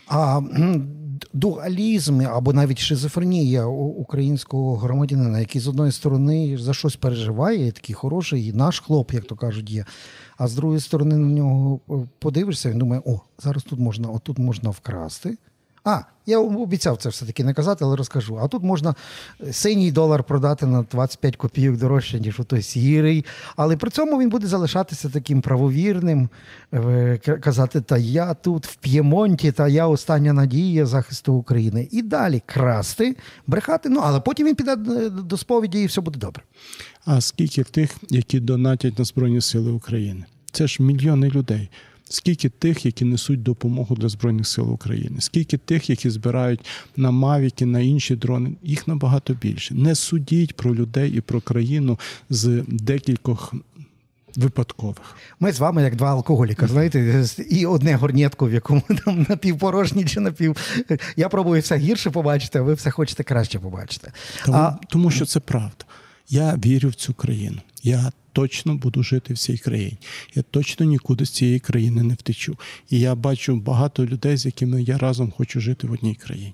А 0.07 0.41
дуалізм 1.33 2.21
або 2.21 2.53
навіть 2.53 2.79
шизофренія 2.79 3.65
українського 3.65 4.75
громадянина, 4.75 5.39
який 5.39 5.61
з 5.61 5.67
одної 5.67 5.91
сторони 5.91 6.57
за 6.57 6.73
щось 6.73 6.95
переживає, 6.95 7.71
такий 7.71 7.95
хороший, 7.95 8.53
наш 8.53 8.79
хлоп, 8.79 9.13
як 9.13 9.25
то 9.25 9.35
кажуть, 9.35 9.71
є. 9.71 9.85
А 10.37 10.47
з 10.47 10.55
другої 10.55 10.79
сторони 10.79 11.17
на 11.17 11.27
нього 11.27 11.79
е, 11.89 11.93
подивишся, 12.19 12.71
він 12.71 12.79
думає, 12.79 13.01
о, 13.05 13.19
зараз 13.39 13.63
тут 13.63 13.79
можна, 13.79 14.09
отут 14.09 14.39
можна 14.39 14.69
вкрасти. 14.69 15.37
А, 15.85 15.99
я 16.25 16.39
обіцяв 16.39 16.97
це 16.97 17.09
все-таки 17.09 17.43
не 17.43 17.53
казати, 17.53 17.85
але 17.85 17.95
розкажу. 17.95 18.39
А 18.43 18.47
тут 18.47 18.63
можна 18.63 18.95
синій 19.51 19.91
долар 19.91 20.23
продати 20.23 20.65
на 20.65 20.83
25 20.91 21.35
копійок 21.35 21.77
дорожче, 21.77 22.19
ніж 22.19 22.39
у 22.39 22.43
той 22.43 22.61
сірий. 22.61 23.25
Але 23.55 23.77
при 23.77 23.89
цьому 23.91 24.19
він 24.19 24.29
буде 24.29 24.47
залишатися 24.47 25.09
таким 25.09 25.41
правовірним, 25.41 26.29
е, 26.73 27.17
казати, 27.17 27.81
та 27.81 27.97
я 27.97 28.33
тут 28.33 28.67
в 28.67 28.75
П'ємонті, 28.75 29.51
та 29.51 29.67
я 29.67 29.87
остання 29.87 30.33
надія 30.33 30.85
захисту 30.85 31.33
України. 31.33 31.87
І 31.91 32.01
далі 32.01 32.41
красти, 32.45 33.15
брехати. 33.47 33.89
Ну, 33.89 34.01
але 34.03 34.19
потім 34.19 34.47
він 34.47 34.55
піде 34.55 34.73
е, 34.73 35.09
до 35.09 35.37
сповіді 35.37 35.81
і 35.81 35.85
все 35.85 36.01
буде 36.01 36.19
добре. 36.19 36.43
А 37.05 37.21
скільки 37.21 37.63
тих, 37.63 37.95
які 38.09 38.39
донатять 38.39 38.99
на 38.99 39.05
Збройні 39.05 39.41
Сили 39.41 39.71
України? 39.71 40.25
Це 40.51 40.67
ж 40.67 40.83
мільйони 40.83 41.29
людей. 41.29 41.69
Скільки 42.09 42.49
тих, 42.49 42.85
які 42.85 43.05
несуть 43.05 43.43
допомогу 43.43 43.95
для 43.95 44.09
Збройних 44.09 44.47
сил 44.47 44.71
України? 44.73 45.21
Скільки 45.21 45.57
тих, 45.57 45.89
які 45.89 46.09
збирають 46.09 46.65
на 46.95 47.11
мавіки, 47.11 47.65
на 47.65 47.79
інші 47.79 48.15
дрони? 48.15 48.51
Їх 48.63 48.87
набагато 48.87 49.33
більше. 49.33 49.73
Не 49.73 49.95
судіть 49.95 50.55
про 50.55 50.75
людей 50.75 51.11
і 51.11 51.21
про 51.21 51.41
країну 51.41 51.99
з 52.29 52.63
декількох 52.67 53.53
випадкових. 54.35 55.15
Ми 55.39 55.51
з 55.51 55.59
вами 55.59 55.83
як 55.83 55.95
два 55.95 56.09
алкоголіка, 56.09 56.67
знаєте, 56.67 57.25
і 57.49 57.65
одне 57.65 57.95
горнєтко, 57.95 58.47
в 58.47 58.53
якому 58.53 58.81
там 59.05 59.25
напівпорожній 59.29 60.05
чи 60.05 60.19
напів. 60.19 60.57
Я 61.15 61.29
пробую 61.29 61.61
все 61.61 61.77
гірше 61.77 62.09
побачити, 62.11 62.59
а 62.59 62.61
ви 62.61 62.73
все 62.73 62.91
хочете 62.91 63.23
краще 63.23 63.59
побачити. 63.59 64.11
Тому, 64.45 64.57
А, 64.57 64.77
тому 64.89 65.11
що 65.11 65.25
це 65.25 65.39
правда. 65.39 65.85
Я 66.29 66.55
вірю 66.65 66.89
в 66.89 66.93
цю 66.95 67.13
країну. 67.13 67.57
Я 67.83 68.11
точно 68.33 68.75
буду 68.75 69.03
жити 69.03 69.33
в 69.33 69.37
цій 69.37 69.57
країні. 69.57 69.97
Я 70.35 70.43
точно 70.51 70.85
нікуди 70.85 71.25
з 71.25 71.29
цієї 71.29 71.59
країни 71.59 72.03
не 72.03 72.13
втечу. 72.13 72.57
І 72.89 72.99
я 72.99 73.15
бачу 73.15 73.55
багато 73.55 74.05
людей, 74.05 74.37
з 74.37 74.45
якими 74.45 74.83
я 74.83 74.97
разом 74.97 75.31
хочу 75.37 75.59
жити 75.59 75.87
в 75.87 75.91
одній 75.91 76.15
країні. 76.15 76.53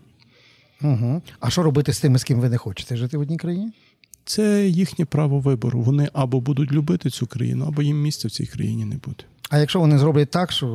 угу. 0.82 1.22
а 1.40 1.50
що 1.50 1.64
робити 1.64 1.94
з 1.94 2.00
тими, 2.00 2.20
з 2.20 2.24
ким 2.24 2.40
ви 2.40 2.50
не 2.50 2.58
хочете 2.58 2.98
жити 2.98 3.18
в 3.18 3.22
одній 3.22 3.38
країні? 3.38 3.72
Це 4.26 4.68
їхнє 4.68 5.06
право 5.06 5.40
вибору. 5.40 5.82
Вони 5.82 6.10
або 6.14 6.42
будуть 6.42 6.72
любити 6.72 7.10
цю 7.10 7.28
країну, 7.28 7.66
або 7.68 7.82
їм 7.82 8.02
місця 8.02 8.28
в 8.28 8.32
цій 8.32 8.46
країні 8.46 8.86
не 8.86 8.96
буде. 8.96 9.24
А 9.50 9.58
якщо 9.58 9.80
вони 9.80 9.98
зроблять 9.98 10.32
так, 10.32 10.52
що 10.52 10.68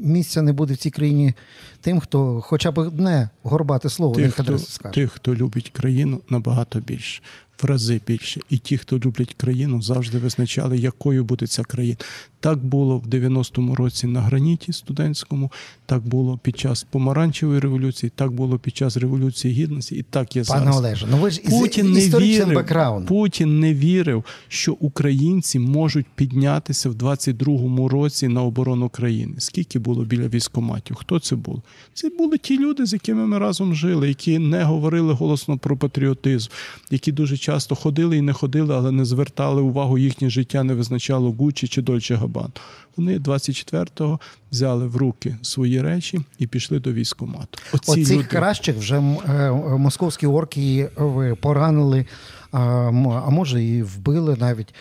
місця 0.00 0.42
не 0.42 0.52
буде 0.52 0.74
в 0.74 0.76
цій 0.76 0.90
країні 0.90 1.34
тим, 1.80 2.00
хто 2.00 2.40
хоча 2.40 2.70
б 2.70 2.78
одне 2.78 3.28
горбате 3.42 3.88
слово 3.88 4.14
Тих 4.14 4.34
хто, 4.34 4.58
скаже. 4.58 4.94
тих, 4.94 5.12
хто 5.12 5.34
любить 5.34 5.70
країну, 5.70 6.20
набагато 6.30 6.80
більше, 6.80 7.22
в 7.62 7.64
рази 7.64 8.00
більше. 8.06 8.40
І 8.50 8.58
ті, 8.58 8.78
хто 8.78 8.98
люблять 8.98 9.34
країну, 9.34 9.82
завжди 9.82 10.18
визначали, 10.18 10.78
якою 10.78 11.24
буде 11.24 11.46
ця 11.46 11.62
країна. 11.62 11.96
Так 12.44 12.64
було 12.64 12.98
в 12.98 13.06
90-му 13.06 13.74
році 13.74 14.06
на 14.06 14.20
граніті 14.20 14.72
студентському, 14.72 15.52
так 15.86 16.06
було 16.06 16.38
під 16.42 16.58
час 16.58 16.86
помаранчевої 16.90 17.60
революції, 17.60 18.12
так 18.16 18.32
було 18.32 18.58
під 18.58 18.76
час 18.76 18.96
революції 18.96 19.54
гідності, 19.54 19.96
і 19.96 20.02
так 20.02 20.36
є 20.36 20.44
Пане 20.44 20.60
зараз. 20.60 20.76
Олеже, 20.76 21.06
ну 21.10 21.16
ви 21.16 21.30
ж 21.30 21.40
Путін 21.40 21.92
не 21.92 22.00
вірив, 22.00 22.54
бекграундом. 22.54 23.06
Путін 23.06 23.60
не 23.60 23.74
вірив, 23.74 24.24
що 24.48 24.72
українці 24.72 25.58
можуть 25.58 26.06
піднятися 26.14 26.90
в 26.90 26.92
22-му 26.92 27.88
році 27.88 28.28
на 28.28 28.42
оборону 28.42 28.88
країни. 28.88 29.34
Скільки 29.38 29.78
було 29.78 30.04
біля 30.04 30.28
військоматів? 30.28 30.96
Хто 30.96 31.18
це 31.18 31.36
був? 31.36 31.62
Це 31.94 32.10
були 32.18 32.38
ті 32.38 32.58
люди, 32.58 32.86
з 32.86 32.92
якими 32.92 33.26
ми 33.26 33.38
разом 33.38 33.74
жили, 33.74 34.08
які 34.08 34.38
не 34.38 34.64
говорили 34.64 35.12
голосно 35.12 35.58
про 35.58 35.76
патріотизм, 35.76 36.50
які 36.90 37.12
дуже 37.12 37.36
часто 37.36 37.74
ходили 37.74 38.16
і 38.16 38.20
не 38.20 38.32
ходили, 38.32 38.74
але 38.74 38.92
не 38.92 39.04
звертали 39.04 39.62
увагу, 39.62 39.98
їхнє 39.98 40.30
життя 40.30 40.62
не 40.62 40.74
визначало 40.74 41.32
Гуччі 41.32 41.68
чи 41.68 41.82
Дольче 41.82 42.14
Габан. 42.34 42.52
Вони 42.96 43.18
24-го 43.18 44.20
взяли 44.52 44.86
в 44.86 44.96
руки 44.96 45.36
свої 45.42 45.82
речі 45.82 46.20
і 46.38 46.46
пішли 46.46 46.80
до 46.80 46.92
військомату. 46.92 47.58
Оці 47.72 47.90
Оцих 47.90 48.16
люди... 48.16 48.28
кращих 48.28 48.76
вже 48.76 48.96
е, 48.96 49.32
е, 49.32 49.50
московські 49.52 50.26
орки 50.26 50.90
е, 50.98 51.34
поранили, 51.40 52.06
а, 52.52 52.90
може 53.30 53.64
і 53.64 53.82
вбили 53.82 54.36
навіть. 54.40 54.74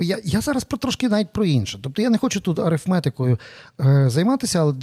Я, 0.00 0.18
я 0.24 0.40
зараз 0.40 0.64
про 0.64 0.78
трошки 0.78 1.08
навіть 1.08 1.32
про 1.32 1.44
інше. 1.44 1.78
Тобто 1.82 2.02
я 2.02 2.10
не 2.10 2.18
хочу 2.18 2.40
тут 2.40 2.58
арифметикою 2.58 3.38
займатися, 4.06 4.60
але 4.60 4.74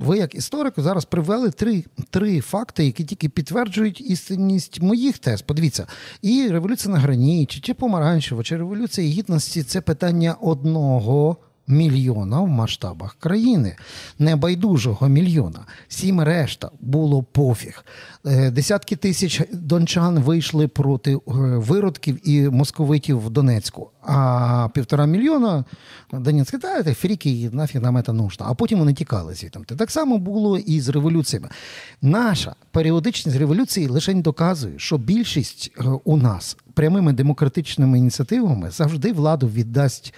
ви, 0.00 0.18
як 0.18 0.34
історик, 0.34 0.74
зараз 0.76 1.04
привели 1.04 1.50
три, 1.50 1.84
три 2.10 2.40
факти, 2.40 2.84
які 2.84 3.04
тільки 3.04 3.28
підтверджують 3.28 4.00
істинність 4.00 4.82
моїх 4.82 5.18
тез. 5.18 5.42
Подивіться, 5.42 5.86
і 6.22 6.48
революція 6.48 6.94
на 6.94 7.00
граніті, 7.00 7.60
чи 7.60 7.74
помаранчева, 7.74 8.42
чи 8.42 8.56
революція 8.56 9.08
гідності 9.08 9.62
це 9.62 9.80
питання 9.80 10.36
одного 10.40 11.36
мільйона 11.70 12.40
в 12.40 12.48
масштабах 12.48 13.16
країни, 13.20 13.76
небайдужого 14.18 15.08
мільйона. 15.08 15.66
Всім 15.88 16.20
решта 16.20 16.70
було 16.80 17.22
пофіг. 17.22 17.84
Е, 18.26 18.50
Десятки 18.50 18.96
тисяч 18.96 19.42
дончан 19.52 20.18
вийшли 20.18 20.68
проти 20.68 21.14
е, 21.14 21.18
виродків 21.56 22.28
і 22.28 22.48
московитів 22.48 23.20
в 23.26 23.30
Донецьку. 23.30 23.90
А 24.02 24.68
півтора 24.74 25.06
мільйона 25.06 25.64
Донецьк, 26.12 26.58
та 26.58 26.82
це 26.82 26.94
фріки, 26.94 27.50
нафіг 27.52 27.82
нам 27.82 28.02
це 28.02 28.12
нужно. 28.12 28.46
А 28.48 28.54
потім 28.54 28.78
вони 28.78 28.94
тікали 28.94 29.34
звідти. 29.34 29.76
Так 29.76 29.90
само 29.90 30.18
було 30.18 30.58
і 30.58 30.80
з 30.80 30.88
революціями. 30.88 31.48
Наша 32.02 32.54
періодичність 32.70 33.38
революції 33.38 33.88
лише 33.88 34.14
доказує, 34.14 34.74
що 34.76 34.98
більшість 34.98 35.72
е, 35.78 35.84
у 36.04 36.16
нас 36.16 36.56
прямими 36.74 37.12
демократичними 37.12 37.98
ініціативами 37.98 38.70
завжди 38.70 39.12
владу 39.12 39.48
віддасть 39.48 40.14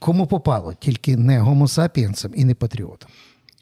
кому 0.00 0.26
попало, 0.26 0.74
тільки 0.80 1.16
не 1.16 1.38
гомосапіенсам 1.40 2.32
і 2.34 2.44
не 2.44 2.54
патріотам. 2.54 3.10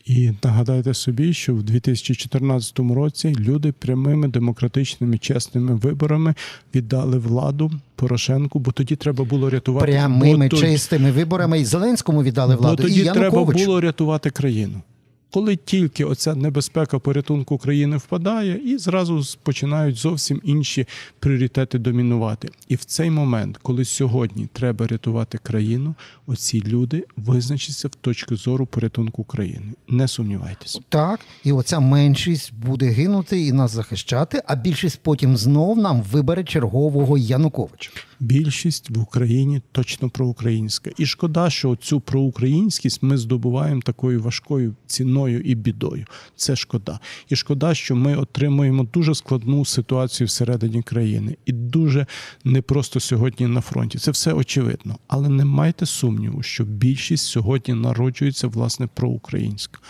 І 0.08 0.30
нагадайте 0.44 0.94
собі, 0.94 1.32
що 1.32 1.54
в 1.54 1.62
2014 1.62 2.78
році 2.78 3.36
люди 3.38 3.72
прямими 3.72 4.28
демократичними 4.28 5.18
чесними 5.18 5.74
виборами 5.74 6.34
віддали 6.74 7.18
владу 7.18 7.70
Порошенку, 7.96 8.58
бо 8.58 8.72
тоді 8.72 8.96
треба 8.96 9.24
було 9.24 9.50
рятувати 9.50 9.86
Прямими 9.86 10.44
бо 10.44 10.48
тоді- 10.48 10.62
чистими 10.62 11.10
виборами 11.10 11.60
і 11.60 11.64
Зеленському 11.64 12.22
віддали 12.22 12.56
владу. 12.56 12.76
Бо 12.76 12.82
тоді 12.82 13.00
і 13.00 13.04
треба 13.04 13.44
було 13.44 13.80
рятувати 13.80 14.30
країну. 14.30 14.82
Коли 15.30 15.56
тільки 15.56 16.04
оця 16.04 16.34
небезпека 16.34 16.98
порятунку 16.98 17.58
країни 17.58 17.96
впадає, 17.96 18.60
і 18.64 18.78
зразу 18.78 19.24
починають 19.42 19.96
зовсім 19.96 20.40
інші 20.44 20.86
пріоритети 21.18 21.78
домінувати. 21.78 22.48
І 22.68 22.74
в 22.74 22.84
цей 22.84 23.10
момент, 23.10 23.58
коли 23.62 23.84
сьогодні 23.84 24.48
треба 24.52 24.86
рятувати 24.86 25.38
країну, 25.38 25.94
оці 26.26 26.62
люди 26.66 27.04
визначаться 27.16 27.88
в 27.88 27.94
точки 27.94 28.36
зору 28.36 28.66
порятунку 28.66 29.24
країни. 29.24 29.72
Не 29.88 30.08
сумнівайтеся. 30.08 30.80
Так, 30.88 31.20
і 31.44 31.52
оця 31.52 31.80
меншість 31.80 32.54
буде 32.54 32.86
гинути 32.86 33.40
і 33.46 33.52
нас 33.52 33.70
захищати, 33.70 34.42
а 34.46 34.54
більшість 34.54 35.00
потім 35.02 35.36
знов 35.36 35.78
нам 35.78 36.02
вибере 36.02 36.44
чергового 36.44 37.18
Януковича. 37.18 37.90
Більшість 38.20 38.90
в 38.90 39.00
Україні 39.00 39.62
точно 39.72 40.10
проукраїнська. 40.10 40.90
І 40.96 41.06
шкода, 41.06 41.50
що 41.50 41.76
цю 41.76 42.00
проукраїнськість 42.00 43.02
ми 43.02 43.18
здобуваємо 43.18 43.80
такою 43.80 44.22
важкою 44.22 44.74
ціною 44.86 45.40
і 45.40 45.54
бідою. 45.54 46.06
Це 46.36 46.56
шкода. 46.56 47.00
І 47.28 47.36
шкода, 47.36 47.74
що 47.74 47.96
ми 47.96 48.16
отримуємо 48.16 48.84
дуже 48.84 49.14
складну 49.14 49.64
ситуацію 49.64 50.26
всередині 50.26 50.82
країни, 50.82 51.36
і 51.46 51.52
дуже 51.52 52.06
непросто 52.44 53.00
сьогодні 53.00 53.46
на 53.46 53.60
фронті. 53.60 53.98
Це 53.98 54.10
все 54.10 54.32
очевидно, 54.32 54.98
але 55.08 55.28
не 55.28 55.44
майте 55.44 55.86
сумніву, 55.86 56.42
що 56.42 56.64
більшість 56.64 57.26
сьогодні 57.26 57.74
народжується 57.74 58.48
власне 58.48 58.86
проукраїнська. 58.86 59.80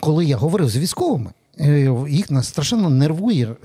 Коли 0.00 0.24
я 0.24 0.36
говорив 0.36 0.68
з 0.68 0.76
військовими. 0.76 1.32
Е, 1.60 1.90
їх 2.08 2.30
нас 2.30 2.48
страшенно 2.48 2.90
нервує 2.90 3.56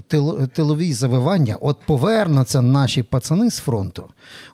тилові 0.53 0.93
завивання. 0.93 1.57
От 1.61 1.77
повернуться 1.85 2.61
наші 2.61 3.03
пацани 3.03 3.51
з 3.51 3.57
фронту, 3.57 4.03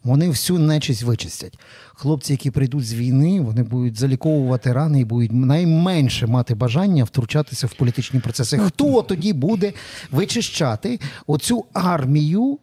вони 0.04 0.30
всю 0.30 0.60
нечисть 0.60 1.04
вичистять. 1.04 1.60
Хлопці, 1.94 2.34
які 2.34 2.52
прийдуть 2.52 2.86
з 2.86 2.94
війни, 2.94 3.42
вони 3.42 3.64
будуть 3.64 4.00
заліковувати 4.00 4.74
рани 4.74 5.00
і 5.00 5.06
будуть 5.06 5.34
найменше 5.34 6.28
мати 6.28 6.56
бажання 6.56 7.04
втручатися 7.04 7.68
в 7.68 7.74
політичні 7.74 8.20
процеси. 8.20 8.58
Хто 8.58 9.02
тоді 9.02 9.34
буде 9.34 9.74
вичищати 10.12 11.00
оцю 11.28 11.66
армію 11.74 12.60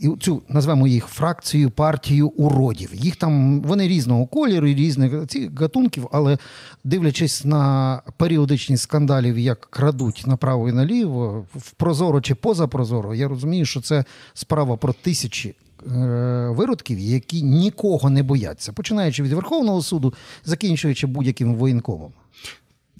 і 0.00 0.10
цю 0.20 0.42
назвемо 0.48 0.86
їх 0.86 1.06
фракцією 1.06 1.70
партію 1.70 2.28
уродів. 2.28 2.94
Їх 2.94 3.16
там 3.16 3.60
вони 3.60 3.88
різного 3.88 4.26
кольору, 4.26 4.66
різних 4.66 5.26
ці 5.26 5.50
гатунків, 5.56 6.08
але 6.12 6.38
дивлячись 6.84 7.44
на 7.44 8.02
періодичність 8.16 8.82
скандалів, 8.82 9.38
як 9.38 9.60
крадуть 9.60 10.24
направо 10.26 10.68
і 10.68 10.72
наліво, 10.72 11.46
в 11.54 11.70
прозоро 11.70 12.20
чи 12.20 12.34
поза 12.34 12.66
прозоро, 12.66 13.14
я 13.14 13.28
розумію, 13.28 13.66
що 13.66 13.80
це 13.80 14.04
справа 14.34 14.76
про 14.76 14.92
тисячі. 14.92 15.54
Е, 15.86 16.48
виродків, 16.48 16.98
які 16.98 17.42
нікого 17.42 18.10
не 18.10 18.22
бояться, 18.22 18.72
починаючи 18.72 19.22
від 19.22 19.32
Верховного 19.32 19.82
суду, 19.82 20.14
закінчуючи 20.44 21.06
будь-яким 21.06 21.54
воєнкомом 21.54 22.12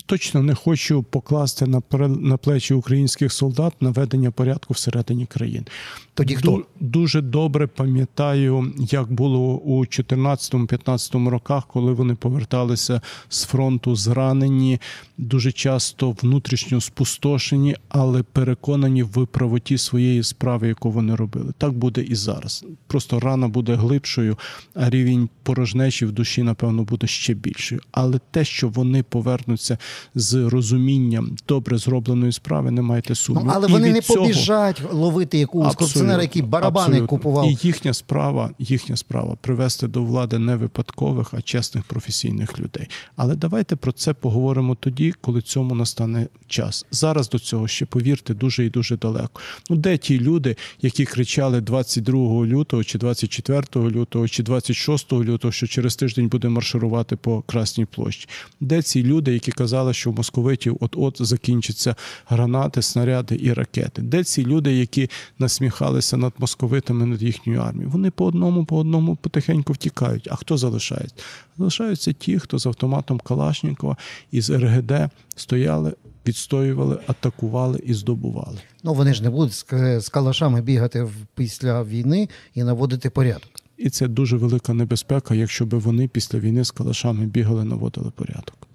точно 0.07 0.43
не 0.43 0.55
хочу 0.55 1.03
покласти 1.03 1.67
на 1.67 1.83
на 2.09 2.37
плечі 2.37 2.75
українських 2.75 3.33
солдат 3.33 3.83
наведення 3.83 4.31
порядку 4.31 4.75
всередині 4.75 5.27
країн. 5.27 5.67
Тоді 6.15 6.35
хто 6.35 6.65
дуже 6.81 7.21
добре 7.21 7.67
пам'ятаю, 7.67 8.73
як 8.79 9.13
було 9.13 9.55
у 9.55 9.81
14-15 9.81 11.29
роках, 11.29 11.67
коли 11.67 11.93
вони 11.93 12.15
поверталися 12.15 13.01
з 13.29 13.45
фронту 13.45 13.97
зранені, 13.97 14.81
дуже 15.19 15.53
часто 15.53 16.11
внутрішньо 16.11 16.81
спустошені, 16.81 17.77
але 17.89 18.23
переконані 18.23 19.03
в 19.03 19.27
правоті 19.27 19.79
своєї 19.79 20.23
справи, 20.23 20.69
яку 20.69 20.91
вони 20.91 21.15
робили. 21.15 21.53
Так 21.59 21.73
буде 21.73 22.03
і 22.03 22.15
зараз. 22.15 22.65
Просто 22.87 23.21
рана 23.21 23.49
буде 23.49 23.75
глибшою, 23.75 24.39
а 24.75 24.91
рівень 24.91 25.29
порожнечі 25.43 26.07
в 26.07 26.13
душі, 26.13 26.43
напевно, 26.43 26.83
буде 26.83 27.07
ще 27.07 27.35
більшою. 27.35 27.81
Але 27.93 28.21
те, 28.31 28.45
що 28.45 28.69
вони 28.69 29.03
повернуться 29.03 29.79
з 30.15 30.35
розумінням 30.49 31.37
добре 31.49 31.79
зробленої 31.79 32.33
справи, 32.33 32.71
не 32.71 32.83
маєте 32.83 33.15
сумніву. 33.15 33.47
Ну, 33.47 33.53
але 33.55 33.69
вони 33.69 33.93
не 33.93 34.01
цього... 34.01 34.21
побіжать 34.21 34.83
ловити 34.93 35.39
якогось 35.39 35.75
корупціонера, 35.75 36.23
який 36.23 36.43
барабани 36.43 36.87
абсолютно. 36.87 37.07
купував. 37.07 37.47
І 37.47 37.59
їхня 37.63 37.95
справа, 37.95 38.51
їхня 38.59 38.97
справа 38.97 39.37
привести 39.41 39.89
до 39.89 40.03
влади 40.03 40.39
не 40.39 40.57
випадкових, 40.57 41.35
а 41.35 41.43
чесних 41.43 41.85
професійних 41.85 42.59
людей. 42.59 42.89
Але 43.17 43.35
давайте 43.35 43.77
про 43.77 43.93
це 43.93 44.15
поговоримо 44.15 44.75
тоді, 44.75 45.15
коли 45.21 45.43
цьому 45.43 45.75
настане 45.75 46.27
час. 46.47 46.87
Зараз 46.91 47.29
до 47.29 47.39
цього 47.39 47.69
ще 47.69 47.87
повірте 47.87 48.35
дуже 48.35 48.67
і 48.67 48.71
дуже 48.71 48.97
далеко. 48.97 49.41
Ну 49.71 49.77
де 49.77 49.99
ті 49.99 50.21
люди, 50.21 50.57
які 50.83 51.05
кричали 51.05 51.61
22 51.61 52.47
лютого, 52.47 52.85
чи 52.85 52.99
24 52.99 53.63
лютого, 53.75 54.29
чи 54.29 54.43
26 54.43 55.13
лютого, 55.13 55.53
що 55.53 55.67
через 55.67 55.97
тиждень 55.97 56.29
буде 56.29 56.49
марширувати 56.49 57.17
по 57.17 57.43
Красній 57.43 57.85
площі? 57.85 58.29
Де 58.61 58.83
ці 58.83 59.03
люди, 59.03 59.33
які 59.33 59.53
казали? 59.53 59.82
Казали, 59.83 59.95
що 59.95 60.11
в 60.11 60.17
московитів 60.17 60.77
от-от 60.81 61.17
закінчаться 61.21 61.97
гранати, 62.27 62.83
снаряди 62.83 63.39
і 63.43 63.53
ракети. 63.53 64.03
Де 64.03 64.25
ці 64.25 64.45
люди, 64.47 64.73
які 64.73 65.11
насміхалися 65.39 66.17
над 66.17 66.33
московитами, 66.39 67.07
над 67.07 67.23
їхньою 67.23 67.61
армією? 67.61 67.91
Вони 67.91 68.11
по 68.11 68.25
одному, 68.25 68.65
по 68.65 68.77
одному 68.77 69.17
потихеньку 69.17 69.73
втікають. 69.73 70.29
А 70.31 70.37
хто 70.37 70.57
залишається? 70.57 71.17
Залишаються 71.59 72.13
ті, 72.13 72.39
хто 72.39 72.59
з 72.59 72.67
автоматом 72.67 73.19
Калашнікова 73.19 73.97
із 74.31 74.51
РГД 74.51 74.93
стояли. 75.37 75.93
Відстоювали, 76.27 76.99
атакували 77.07 77.81
і 77.87 77.95
здобували. 77.95 78.59
Ну 78.83 78.95
вони 78.95 79.15
ж 79.15 79.23
не 79.23 79.31
будуть 79.31 79.65
з 79.99 80.09
калашами 80.09 80.63
бігати 80.63 81.09
після 81.35 81.83
війни 81.83 82.29
і 82.55 82.63
наводити 82.63 83.11
порядок. 83.11 83.51
І 83.79 83.91
це 83.91 84.09
дуже 84.09 84.37
велика 84.37 84.75
небезпека, 84.75 85.35
якщо 85.35 85.67
би 85.67 85.79
вони 85.79 86.09
після 86.09 86.39
війни 86.39 86.65
з 86.65 86.71
калашами 86.71 87.27
бігали, 87.27 87.65
наводили 87.65 88.11
порядок. 88.11 88.72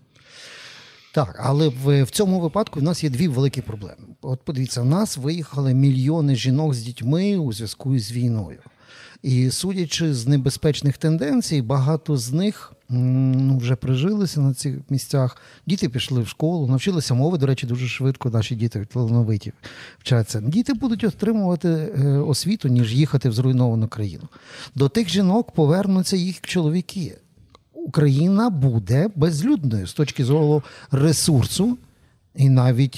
Так, 1.17 1.39
але 1.43 1.67
в, 1.67 2.03
в 2.03 2.09
цьому 2.09 2.39
випадку 2.39 2.79
в 2.79 2.83
нас 2.83 3.03
є 3.03 3.09
дві 3.09 3.27
великі 3.27 3.61
проблеми. 3.61 3.97
От 4.21 4.41
подивіться, 4.41 4.81
в 4.81 4.85
нас 4.85 5.17
виїхали 5.17 5.73
мільйони 5.73 6.35
жінок 6.35 6.73
з 6.73 6.83
дітьми 6.83 7.37
у 7.37 7.53
зв'язку 7.53 7.99
з 7.99 8.11
війною. 8.11 8.57
І 9.23 9.49
судячи 9.49 10.13
з 10.13 10.27
небезпечних 10.27 10.97
тенденцій, 10.97 11.61
багато 11.61 12.17
з 12.17 12.31
них 12.31 12.73
ну, 12.89 13.57
вже 13.57 13.75
прижилися 13.75 14.41
на 14.41 14.53
цих 14.53 14.75
місцях. 14.89 15.37
Діти 15.67 15.89
пішли 15.89 16.21
в 16.21 16.27
школу, 16.27 16.67
навчилися 16.67 17.13
мови. 17.13 17.37
До 17.37 17.45
речі, 17.45 17.67
дуже 17.67 17.87
швидко 17.87 18.29
наші 18.29 18.55
діти 18.55 18.85
талановиті 18.85 19.53
вчаться. 19.99 20.41
Діти 20.41 20.73
будуть 20.73 21.03
отримувати 21.03 21.69
е, 21.69 22.07
освіту, 22.17 22.67
ніж 22.67 22.93
їхати 22.93 23.29
в 23.29 23.33
зруйновану 23.33 23.87
країну. 23.87 24.27
До 24.75 24.89
тих 24.89 25.09
жінок 25.09 25.51
повернуться 25.51 26.17
їх 26.17 26.41
чоловіки. 26.41 27.17
Україна 27.87 28.49
буде 28.49 29.09
безлюдною 29.15 29.87
з 29.87 29.93
точки 29.93 30.25
зору 30.25 30.63
ресурсу. 30.91 31.77
І 32.35 32.49
навіть 32.49 32.97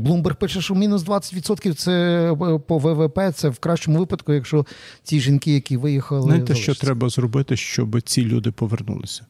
Блумберг 0.00 0.36
пише, 0.36 0.60
що 0.60 0.74
мінус 0.74 1.04
20% 1.04 1.74
це 1.74 1.92
е, 2.32 2.58
по 2.58 2.78
ВВП, 2.78 3.20
це 3.34 3.48
в 3.48 3.58
кращому 3.58 3.98
випадку, 3.98 4.32
якщо 4.32 4.66
ці 5.02 5.20
жінки, 5.20 5.54
які 5.54 5.76
виїхали, 5.76 6.22
Знаєте, 6.22 6.46
залишаться. 6.46 6.74
що 6.74 6.86
треба 6.86 7.08
зробити, 7.08 7.56
щоб 7.56 8.00
ці 8.02 8.24
люди 8.24 8.50
повернулися. 8.50 9.22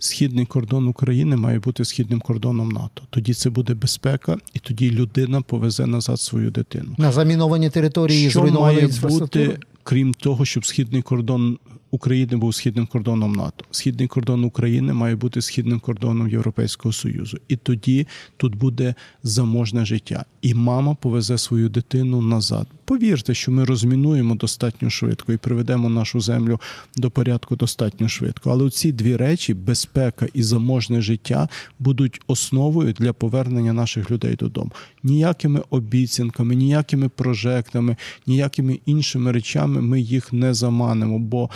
Східний 0.00 0.46
кордон 0.46 0.88
України 0.88 1.36
має 1.36 1.58
бути 1.58 1.84
східним 1.84 2.20
кордоном 2.20 2.68
НАТО. 2.68 3.02
Тоді 3.10 3.34
це 3.34 3.50
буде 3.50 3.74
безпека, 3.74 4.36
і 4.54 4.58
тоді 4.58 4.90
людина 4.90 5.40
повезе 5.40 5.86
назад 5.86 6.20
свою 6.20 6.50
дитину. 6.50 6.94
На 6.98 7.12
заміновані 7.12 7.70
території 7.70 8.30
що 8.30 8.46
має 8.46 8.88
бути, 9.02 9.58
крім 9.82 10.14
того, 10.14 10.44
щоб 10.44 10.66
східний 10.66 11.02
кордон 11.02 11.58
України 11.90 12.36
був 12.36 12.54
східним 12.54 12.86
кордоном 12.86 13.32
НАТО. 13.32 13.64
Східний 13.70 14.08
кордон 14.08 14.44
України 14.44 14.92
має 14.92 15.16
бути 15.16 15.42
східним 15.42 15.80
кордоном 15.80 16.28
Європейського 16.28 16.92
Союзу. 16.92 17.38
І 17.48 17.56
тоді 17.56 18.06
тут 18.36 18.54
буде 18.54 18.94
заможне 19.22 19.84
життя. 19.84 20.24
І 20.42 20.54
мама 20.54 20.94
повезе 20.94 21.38
свою 21.38 21.68
дитину 21.68 22.22
назад. 22.22 22.66
Повірте, 22.84 23.34
що 23.34 23.52
ми 23.52 23.64
розмінуємо 23.64 24.34
достатньо 24.34 24.90
швидко 24.90 25.32
і 25.32 25.36
приведемо 25.36 25.88
нашу 25.88 26.20
землю 26.20 26.60
до 26.96 27.10
порядку 27.10 27.56
достатньо 27.56 28.08
швидко. 28.08 28.50
Але 28.50 28.70
ці 28.70 28.92
дві 28.92 29.16
речі 29.16 29.54
безпека 29.54 30.26
і 30.34 30.42
заможне 30.42 31.02
життя 31.02 31.48
будуть 31.78 32.20
основою 32.26 32.92
для 32.92 33.12
повернення 33.12 33.72
наших 33.72 34.10
людей 34.10 34.34
додому. 34.34 34.70
Ніякими 35.02 35.62
обіцянками, 35.70 36.54
ніякими 36.54 37.08
прожектами, 37.08 37.96
ніякими 38.26 38.78
іншими 38.86 39.32
речами 39.32 39.80
ми 39.80 40.00
їх 40.00 40.32
не 40.32 40.54
заманимо. 40.54 41.18
бо 41.18 41.50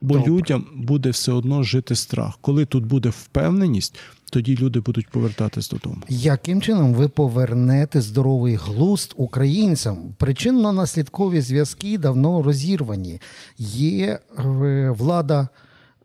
Бо 0.00 0.14
Добре. 0.14 0.32
людям 0.32 0.66
буде 0.74 1.10
все 1.10 1.32
одно 1.32 1.62
жити 1.62 1.94
страх. 1.94 2.38
Коли 2.40 2.64
тут 2.64 2.86
буде 2.86 3.08
впевненість, 3.08 3.98
тоді 4.30 4.56
люди 4.56 4.80
будуть 4.80 5.08
повертатись 5.08 5.68
додому. 5.68 6.02
Яким 6.08 6.62
чином 6.62 6.94
ви 6.94 7.08
повернете 7.08 8.00
здоровий 8.00 8.54
глузд 8.54 9.12
українцям? 9.16 10.14
Причинно-наслідкові 10.18 11.40
зв'язки 11.40 11.98
давно 11.98 12.42
розірвані. 12.42 13.20
Є 13.58 14.18
е, 14.38 14.90
влада 14.98 15.48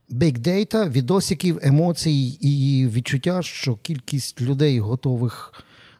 бейкдейта, 0.09 0.89
відосиків, 0.89 1.59
емоцій 1.61 2.37
і 2.41 2.87
відчуття, 2.87 3.41
що 3.41 3.75
кількість 3.75 4.41
людей 4.41 4.79
готових 4.79 5.53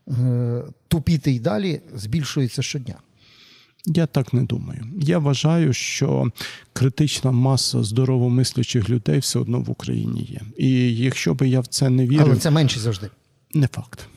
е, 0.08 0.64
тупіти 0.88 1.32
й 1.32 1.40
далі 1.40 1.82
збільшується 1.96 2.62
щодня. 2.62 2.96
Я 3.86 4.06
так 4.06 4.34
не 4.34 4.44
думаю. 4.44 4.86
Я 5.00 5.20
вважаю, 5.20 5.74
що 5.74 6.32
критична 6.74 7.32
маса 7.32 7.84
здоровомислячих 7.84 8.90
людей 8.90 9.20
все 9.20 9.40
одно 9.40 9.60
в 9.60 9.70
Україні 9.70 10.28
є. 10.30 10.42
І 10.58 10.96
якщо 10.96 11.34
би 11.34 11.48
я 11.48 11.60
в 11.60 11.68
це 11.68 11.90
не 11.90 12.08
вірив... 12.08 12.26
Але 12.26 12.36
це 12.36 12.52
менше 12.52 12.80
завжди. 12.80 13.10
Не 13.54 13.68
факт. 13.68 14.08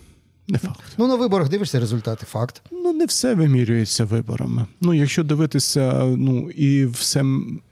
Не 0.48 0.58
факт. 0.58 0.80
Ну 0.98 1.06
на 1.06 1.14
виборах 1.14 1.48
дивишся 1.48 1.80
результати. 1.80 2.26
Факт. 2.26 2.62
Ну 2.72 2.92
не 2.92 3.06
все 3.06 3.34
вимірюється 3.34 4.04
виборами. 4.04 4.66
Ну, 4.80 4.94
якщо 4.94 5.24
дивитися, 5.24 6.04
ну 6.04 6.50
і 6.50 6.86
все 6.86 7.24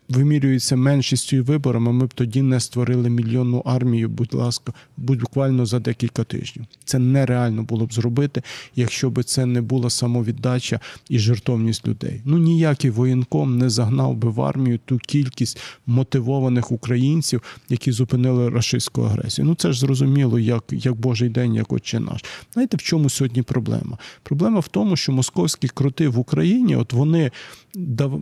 вимірюється 0.09 0.77
меншістю 0.77 1.37
і 1.37 1.41
виборами, 1.41 1.93
ми 1.93 2.07
б 2.07 2.15
тоді 2.15 2.43
не 2.43 2.61
створили 2.61 3.11
мільйонну 3.11 3.63
армію, 3.65 4.09
будь 4.09 4.35
ласка, 4.35 4.73
буквально 4.97 5.67
за 5.67 5.79
декілька 5.79 6.25
тижнів. 6.25 6.67
Це 6.85 6.99
нереально 6.99 7.63
було 7.63 7.87
б 7.87 7.93
зробити, 7.93 8.43
якщо 8.77 9.11
б 9.11 9.25
це 9.25 9.47
не 9.47 9.63
була 9.63 9.91
самовіддача 9.91 10.81
і 11.09 11.19
жертовність 11.19 11.89
людей. 11.89 12.21
Ну 12.25 12.39
ніякий 12.39 12.91
воєнком 12.91 13.59
не 13.59 13.71
загнав 13.71 14.15
би 14.15 14.31
в 14.31 14.43
армію 14.43 14.79
ту 14.85 14.99
кількість 14.99 15.61
мотивованих 15.87 16.73
українців, 16.73 17.43
які 17.69 17.93
зупинили 17.93 18.49
рашистську 18.49 19.03
агресію. 19.03 19.47
Ну 19.47 19.55
це 19.55 19.73
ж 19.73 19.81
зрозуміло, 19.81 20.39
як, 20.39 20.65
як 20.71 20.95
Божий 20.95 21.29
день, 21.29 21.55
як 21.55 21.73
отче 21.73 22.01
наш. 22.01 22.25
Знаєте, 22.53 22.77
в 22.77 22.83
чому 22.83 23.11
сьогодні 23.11 23.43
проблема? 23.43 23.99
Проблема 24.23 24.61
в 24.61 24.69
тому, 24.69 24.97
що 24.97 25.13
московські 25.13 25.69
кроти 25.69 26.09
в 26.09 26.19
Україні, 26.19 26.77
от 26.77 26.93
вони 26.93 27.31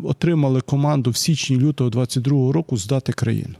отримали 0.02 0.60
команду 0.60 1.10
в 1.10 1.16
січні 1.16 1.56
лютого 1.74 1.90
22-го 1.90 2.52
року 2.52 2.76
здати 2.76 3.12
країну. 3.12 3.54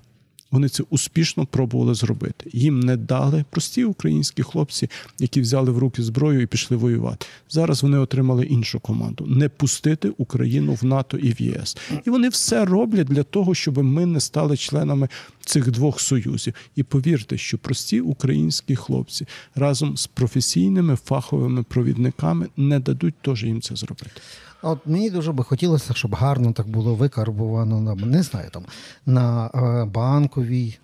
Вони 0.51 0.69
це 0.69 0.83
успішно 0.91 1.47
пробували 1.47 1.95
зробити. 1.95 2.51
Їм 2.53 2.81
не 2.81 2.97
дали 2.97 3.45
прості 3.51 3.85
українські 3.85 4.43
хлопці, 4.43 4.91
які 5.19 5.41
взяли 5.41 5.71
в 5.71 5.79
руки 5.79 6.03
зброю 6.03 6.41
і 6.41 6.47
пішли 6.47 6.77
воювати. 6.77 7.27
Зараз 7.51 7.83
вони 7.83 7.99
отримали 7.99 8.47
іншу 8.47 8.81
команду 8.81 9.27
не 9.29 9.49
пустити 9.49 10.13
Україну 10.19 10.75
в 10.75 10.85
НАТО 10.85 11.19
і 11.19 11.33
в 11.33 11.43
ЄС. 11.43 11.77
І 12.07 12.11
вони 12.11 12.29
все 12.29 12.65
роблять 12.65 13.07
для 13.07 13.23
того, 13.23 13.55
щоб 13.55 13.79
ми 13.79 14.07
не 14.07 14.21
стали 14.21 14.57
членами 14.57 15.09
цих 15.45 15.71
двох 15.71 16.01
союзів. 16.01 16.55
І 16.77 16.83
повірте, 16.83 17.39
що 17.39 17.59
прості 17.59 18.01
українські 18.01 18.77
хлопці 18.77 19.27
разом 19.55 19.97
з 19.97 20.07
професійними 20.07 20.97
фаховими 20.97 21.63
провідниками 21.63 22.49
не 22.57 22.79
дадуть 22.79 23.15
теж 23.23 23.45
їм 23.45 23.61
це 23.61 23.77
зробити. 23.77 24.21
От 24.65 24.87
мені 24.87 25.11
дуже 25.11 25.33
би 25.33 25.45
хотілося, 25.45 25.95
щоб 25.95 26.15
гарно 26.15 26.53
так 26.53 26.69
було 26.69 26.95
викарбовано 26.95 27.81
на 27.81 27.95
не 27.95 28.23
знаю, 28.23 28.51
там 28.51 28.65
на 29.07 29.51
е, 29.55 29.85
банковій, 29.85 30.79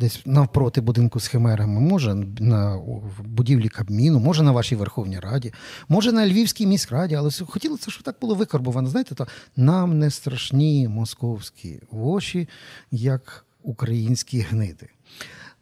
десь 0.00 0.22
навпроти 0.26 0.80
будинку 0.80 1.20
з 1.20 1.26
химерами, 1.26 1.80
може 1.80 2.14
на 2.40 2.80
будівлі 3.24 3.68
Кабміну, 3.68 4.20
може 4.20 4.42
на 4.42 4.52
вашій 4.52 4.76
Верховній 4.76 5.18
Раді, 5.18 5.52
може 5.88 6.12
на 6.12 6.26
Львівській 6.26 6.66
міськраді, 6.66 7.14
але 7.14 7.30
хотілося, 7.46 7.90
щоб 7.90 8.02
так 8.02 8.16
було 8.20 8.34
викарбовано. 8.34 8.88
Знаєте, 8.88 9.14
то 9.14 9.26
нам 9.56 9.98
не 9.98 10.10
страшні 10.10 10.88
московські 10.88 11.80
воші, 11.90 12.48
як 12.90 13.44
українські 13.62 14.40
гниди. 14.40 14.88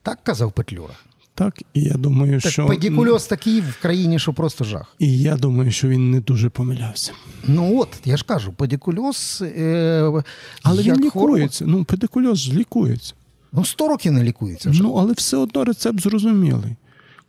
Так 0.03 0.19
казав 0.23 0.53
Петлюра. 0.53 0.95
Так, 1.39 1.63
і 1.75 1.81
я 1.81 1.95
думаю, 1.95 2.41
так, 2.41 2.53
що 2.53 2.67
педікульоз 2.67 3.27
такий 3.27 3.61
в 3.61 3.79
країні, 3.83 4.19
що 4.19 4.33
просто 4.33 4.65
жах. 4.65 4.97
І 4.99 5.19
я 5.19 5.37
думаю, 5.37 5.71
що 5.71 5.89
він 5.89 6.11
не 6.11 6.21
дуже 6.21 6.49
помилявся. 6.49 7.13
Ну 7.47 7.81
от 7.81 7.89
я 8.05 8.17
ж 8.17 8.25
кажу, 8.25 8.53
педикульоз... 8.53 9.45
Е, 9.57 10.23
але 10.63 10.83
він 10.83 11.05
лікується. 11.05 11.65
Хвороб... 11.65 11.79
Ну, 11.79 11.85
педикульоз 11.85 12.53
лікується. 12.53 13.15
Ну, 13.53 13.65
100 13.65 13.89
років 13.89 14.13
не 14.13 14.23
лікується. 14.23 14.71
вже. 14.71 14.83
Ну, 14.83 14.95
але 14.95 15.13
все 15.13 15.37
одно 15.37 15.65
рецепт 15.65 16.01
зрозумілий. 16.01 16.77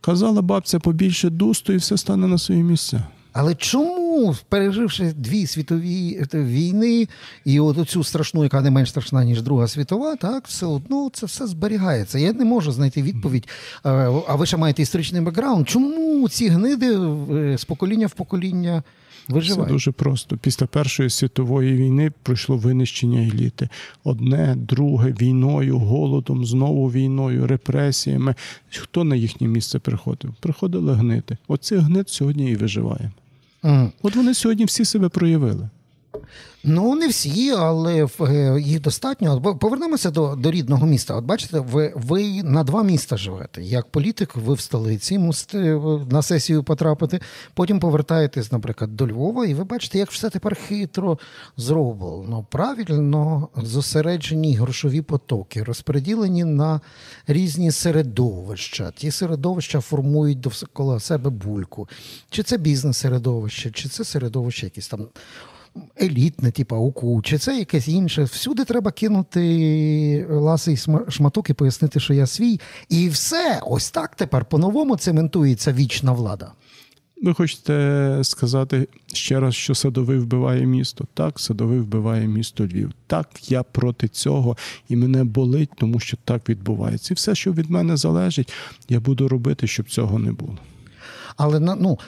Казала 0.00 0.42
бабця 0.42 0.78
побільше 0.78 1.30
дусту, 1.30 1.72
і 1.72 1.76
все 1.76 1.96
стане 1.96 2.26
на 2.26 2.38
свої 2.38 2.62
місця. 2.62 3.06
Але 3.32 3.54
чому, 3.54 4.36
переживши 4.48 5.12
дві 5.16 5.46
світові 5.46 6.26
е, 6.34 6.38
війни 6.38 7.08
і 7.44 7.60
от 7.60 7.88
цю 7.88 8.04
страшну, 8.04 8.42
яка 8.42 8.60
не 8.60 8.70
менш 8.70 8.90
страшна, 8.90 9.24
ніж 9.24 9.42
Друга 9.42 9.68
світова, 9.68 10.16
так 10.16 10.46
все 10.46 10.66
одно 10.66 11.10
це 11.12 11.26
все 11.26 11.46
зберігається. 11.46 12.18
Я 12.18 12.32
не 12.32 12.44
можу 12.44 12.72
знайти 12.72 13.02
відповідь. 13.02 13.48
Е, 13.86 13.90
а 14.28 14.34
ви 14.34 14.46
ще 14.46 14.56
маєте 14.56 14.82
історичний 14.82 15.22
бекграунд. 15.22 15.68
Чому 15.68 16.28
ці 16.28 16.48
гниди 16.48 16.98
е, 16.98 17.58
з 17.58 17.64
покоління 17.64 18.06
в 18.06 18.12
покоління 18.12 18.82
виживають? 19.28 19.68
Це 19.68 19.72
дуже 19.72 19.90
просто. 19.90 20.36
Після 20.36 20.66
Першої 20.66 21.10
світової 21.10 21.76
війни 21.76 22.12
пройшло 22.22 22.56
винищення 22.56 23.20
еліти. 23.20 23.68
Одне, 24.04 24.56
друге, 24.58 25.14
війною, 25.20 25.78
голодом, 25.78 26.46
знову 26.46 26.90
війною, 26.90 27.46
репресіями. 27.46 28.34
Хто 28.70 29.04
на 29.04 29.16
їхнє 29.16 29.48
місце 29.48 29.78
приходив? 29.78 30.34
Приходили 30.40 30.94
гнити. 30.94 31.36
Оцей 31.48 31.78
гнит 31.78 32.08
сьогодні 32.08 32.50
і 32.50 32.56
виживає. 32.56 33.10
Mm. 33.62 33.90
От 34.02 34.16
вони 34.16 34.34
сьогодні 34.34 34.64
всі 34.64 34.84
себе 34.84 35.08
проявили. 35.08 35.68
Ну, 36.64 36.94
не 36.94 37.08
всі, 37.08 37.50
але 37.50 38.06
е, 38.20 38.60
їх 38.60 38.80
достатньо. 38.80 39.56
Повернемося 39.60 40.10
до 40.10 40.36
до 40.36 40.50
рідного 40.50 40.86
міста. 40.86 41.14
От 41.14 41.24
бачите, 41.24 41.60
ви 41.60 41.92
ви 41.96 42.42
на 42.42 42.64
два 42.64 42.82
міста 42.82 43.16
живете. 43.16 43.62
Як 43.62 43.86
політик, 43.86 44.36
ви 44.36 44.54
в 44.54 44.60
столиці 44.60 45.18
мусите 45.18 45.58
е, 45.58 45.80
на 46.10 46.22
сесію 46.22 46.62
потрапити. 46.62 47.20
Потім 47.54 47.80
повертаєтесь, 47.80 48.52
наприклад, 48.52 48.96
до 48.96 49.06
Львова, 49.06 49.46
і 49.46 49.54
ви 49.54 49.64
бачите, 49.64 49.98
як 49.98 50.10
все 50.10 50.30
тепер 50.30 50.54
хитро 50.54 51.18
зроблено. 51.56 52.46
Правильно 52.50 53.48
зосереджені 53.56 54.56
грошові 54.56 55.02
потоки, 55.02 55.62
розподілені 55.62 56.44
на 56.44 56.80
різні 57.26 57.72
середовища. 57.72 58.92
Ті 58.96 59.10
середовища 59.10 59.80
формують 59.80 60.40
довкола 60.40 61.00
себе 61.00 61.30
бульку. 61.30 61.88
Чи 62.30 62.42
це 62.42 62.58
бізнес-середовище, 62.58 63.70
чи 63.70 63.88
це 63.88 64.04
середовище 64.04 64.66
якісь 64.66 64.88
там 64.88 65.08
елітне, 66.02 66.50
типу 66.50 66.76
УКУ, 66.76 67.22
чи 67.22 67.38
це 67.38 67.58
якесь 67.58 67.88
інше. 67.88 68.22
Всюди 68.24 68.64
треба 68.64 68.92
кинути 68.92 70.26
ласий 70.30 70.76
шматок 71.08 71.50
і 71.50 71.54
пояснити, 71.54 72.00
що 72.00 72.14
я 72.14 72.26
свій. 72.26 72.60
І 72.88 73.08
все, 73.08 73.60
ось 73.66 73.90
так 73.90 74.14
тепер 74.14 74.44
по-новому 74.44 74.96
цементується 74.96 75.72
вічна 75.72 76.12
влада. 76.12 76.52
Ви 77.22 77.34
хочете 77.34 78.18
сказати 78.22 78.88
ще 79.06 79.40
раз, 79.40 79.54
що 79.54 79.74
садовий 79.74 80.18
вбиває 80.18 80.66
місто? 80.66 81.04
Так, 81.14 81.40
садовий 81.40 81.78
вбиває 81.78 82.26
місто 82.26 82.64
Львів. 82.64 82.92
Так, 83.06 83.50
я 83.50 83.62
проти 83.62 84.08
цього 84.08 84.56
і 84.88 84.96
мене 84.96 85.24
болить, 85.24 85.70
тому 85.76 86.00
що 86.00 86.16
так 86.24 86.48
відбувається. 86.48 87.14
І 87.14 87.16
все, 87.16 87.34
що 87.34 87.52
від 87.52 87.70
мене 87.70 87.96
залежить, 87.96 88.52
я 88.88 89.00
буду 89.00 89.28
робити, 89.28 89.66
щоб 89.66 89.90
цього 89.90 90.18
не 90.18 90.32
було. 90.32 90.58
Але 91.38 91.60
на 91.60 91.74
ну 91.74 91.98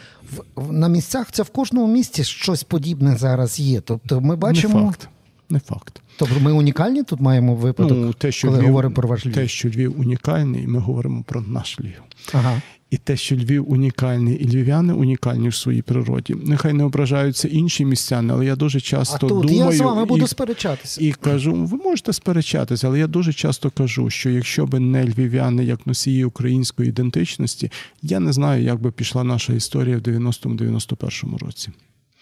в, 0.57 0.73
на 0.73 0.89
місцях 0.89 1.33
це 1.33 1.43
в 1.43 1.51
кожному 1.51 1.93
місці 1.93 2.25
щось 2.25 2.63
подібне 2.63 3.17
зараз 3.17 3.61
є. 3.61 3.81
Тобто 3.81 4.21
ми 4.21 4.37
бачимо. 4.37 4.81
Не 4.81 4.87
факт. 4.87 5.09
Не 5.49 5.59
факт. 5.59 6.03
Тобто 6.19 6.41
ми 6.41 6.53
унікальні 6.53 7.03
тут 7.03 7.21
маємо 7.21 7.55
випадок, 7.55 7.99
ну, 7.99 8.13
те, 8.13 8.33
що 8.33 8.49
коли 8.49 8.59
Львів, 8.59 8.69
говоримо 8.69 8.95
про 8.95 9.09
ваш 9.09 9.27
Львів? 9.27 9.35
Те, 9.35 9.49
що 9.49 9.69
Львів 9.69 10.01
унікальний, 10.01 10.67
ми 10.67 10.79
говоримо 10.79 11.23
про 11.23 11.41
наш 11.41 11.81
Львів. 11.81 12.03
Ага. 12.33 12.63
І 12.91 12.97
те, 12.97 13.17
що 13.17 13.37
Львів 13.37 13.71
унікальний, 13.71 14.37
і 14.37 14.49
львів'яни 14.49 14.93
унікальні 14.93 15.49
в 15.49 15.55
своїй 15.55 15.83
природі. 15.83 16.37
Нехай 16.45 16.73
не 16.73 16.85
ображаються 16.85 17.49
інші 17.49 17.85
містяни, 17.85 18.33
але 18.33 18.47
я 18.47 18.57
дуже 18.57 18.81
часто 18.81 19.27
а 19.27 19.29
тут 19.29 19.47
думаю 19.47 19.57
я 19.57 19.73
з 19.73 19.81
вами 19.81 20.05
буду 20.05 20.25
і, 20.25 20.29
сперечатися. 20.29 21.01
І 21.05 21.13
кажу: 21.13 21.55
ви 21.55 21.77
можете 21.77 22.13
сперечатися, 22.13 22.87
але 22.87 22.99
я 22.99 23.07
дуже 23.07 23.33
часто 23.33 23.71
кажу, 23.71 24.11
що 24.11 24.31
якщо 24.31 24.67
би 24.67 24.81
не 24.81 25.05
львів'яни 25.05 25.65
як 25.65 25.87
носії 25.87 26.25
української 26.25 26.89
ідентичності, 26.89 27.71
я 28.03 28.21
не 28.21 28.33
знаю, 28.33 28.65
як 28.65 28.81
би 28.81 28.91
пішла 28.91 29.25
наша 29.25 29.53
історія 29.53 29.97
в 29.97 30.01
90-91 30.01 31.39
році. 31.39 31.69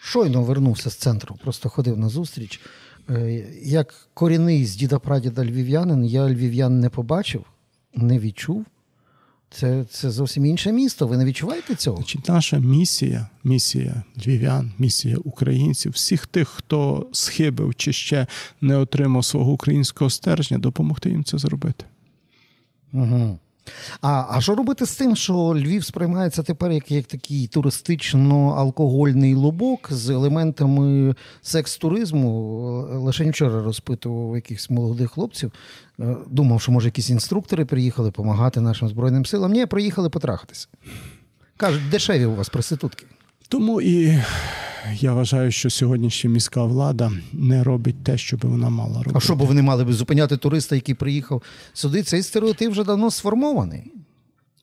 Щойно 0.01 0.43
вернувся 0.43 0.89
з 0.89 0.95
центру, 0.95 1.35
просто 1.43 1.69
ходив 1.69 1.97
на 1.97 2.09
зустріч. 2.09 2.61
Е, 3.09 3.45
як 3.63 4.09
корінний 4.13 4.65
з 4.65 4.75
діда 4.75 4.99
прадіда 4.99 5.45
львів'янин, 5.45 6.05
я 6.05 6.29
львів'ян 6.29 6.79
не 6.79 6.89
побачив, 6.89 7.45
не 7.95 8.19
відчув. 8.19 8.65
Це 9.51 9.85
це 9.89 10.11
зовсім 10.11 10.45
інше 10.45 10.71
місто. 10.71 11.07
Ви 11.07 11.17
не 11.17 11.25
відчуваєте 11.25 11.75
цього? 11.75 11.97
Значить, 11.97 12.29
Наша 12.29 12.59
місія, 12.59 13.27
місія 13.43 14.03
львів'ян, 14.25 14.71
місія 14.77 15.17
українців, 15.23 15.91
всіх 15.91 16.27
тих, 16.27 16.47
хто 16.47 17.07
схибив 17.11 17.75
чи 17.75 17.93
ще 17.93 18.27
не 18.61 18.77
отримав 18.77 19.25
свого 19.25 19.51
українського 19.51 20.09
стержня, 20.09 20.57
допомогти 20.57 21.09
їм 21.09 21.23
це 21.23 21.37
зробити. 21.37 21.85
Угу. 22.93 23.39
А 24.01 24.25
а 24.29 24.41
що 24.41 24.55
робити 24.55 24.85
з 24.85 24.95
тим, 24.95 25.15
що 25.15 25.33
Львів 25.33 25.85
сприймається 25.85 26.43
тепер 26.43 26.71
як 26.71 26.91
як 26.91 27.05
такий 27.05 27.47
туристично-алкогольний 27.47 29.35
лобок 29.35 29.87
з 29.91 30.09
елементами 30.09 31.15
секс-туризму? 31.41 32.87
Лише 32.91 33.29
вчора 33.29 33.63
розпитував 33.63 34.35
якихось 34.35 34.69
молодих 34.69 35.11
хлопців. 35.11 35.51
Е, 35.99 36.15
думав, 36.27 36.61
що 36.61 36.71
може 36.71 36.87
якісь 36.87 37.09
інструктори 37.09 37.65
приїхали 37.65 38.07
допомагати 38.07 38.61
нашим 38.61 38.89
Збройним 38.89 39.25
силам. 39.25 39.51
Ні, 39.51 39.65
приїхали 39.65 40.09
потрахатися. 40.09 40.67
Кажуть, 41.57 41.89
дешеві 41.89 42.25
у 42.25 42.35
вас 42.35 42.49
проститутки. 42.49 43.05
Тому 43.49 43.81
і 43.81 44.19
я 44.99 45.13
вважаю, 45.13 45.51
що 45.51 45.69
сьогоднішня 45.69 46.29
міська 46.29 46.63
влада 46.63 47.11
не 47.33 47.63
робить 47.63 48.03
те, 48.03 48.17
що 48.17 48.37
би 48.37 48.49
вона 48.49 48.69
мала 48.69 48.97
робити. 48.97 49.11
А 49.15 49.19
що 49.19 49.35
б 49.35 49.39
вони 49.39 49.61
мали 49.61 49.83
б 49.83 49.93
зупиняти 49.93 50.37
туриста, 50.37 50.75
який 50.75 50.95
приїхав 50.95 51.43
сюди? 51.73 52.03
Цей 52.03 52.23
стереотип 52.23 52.71
вже 52.71 52.83
давно 52.83 53.11
сформований. 53.11 53.83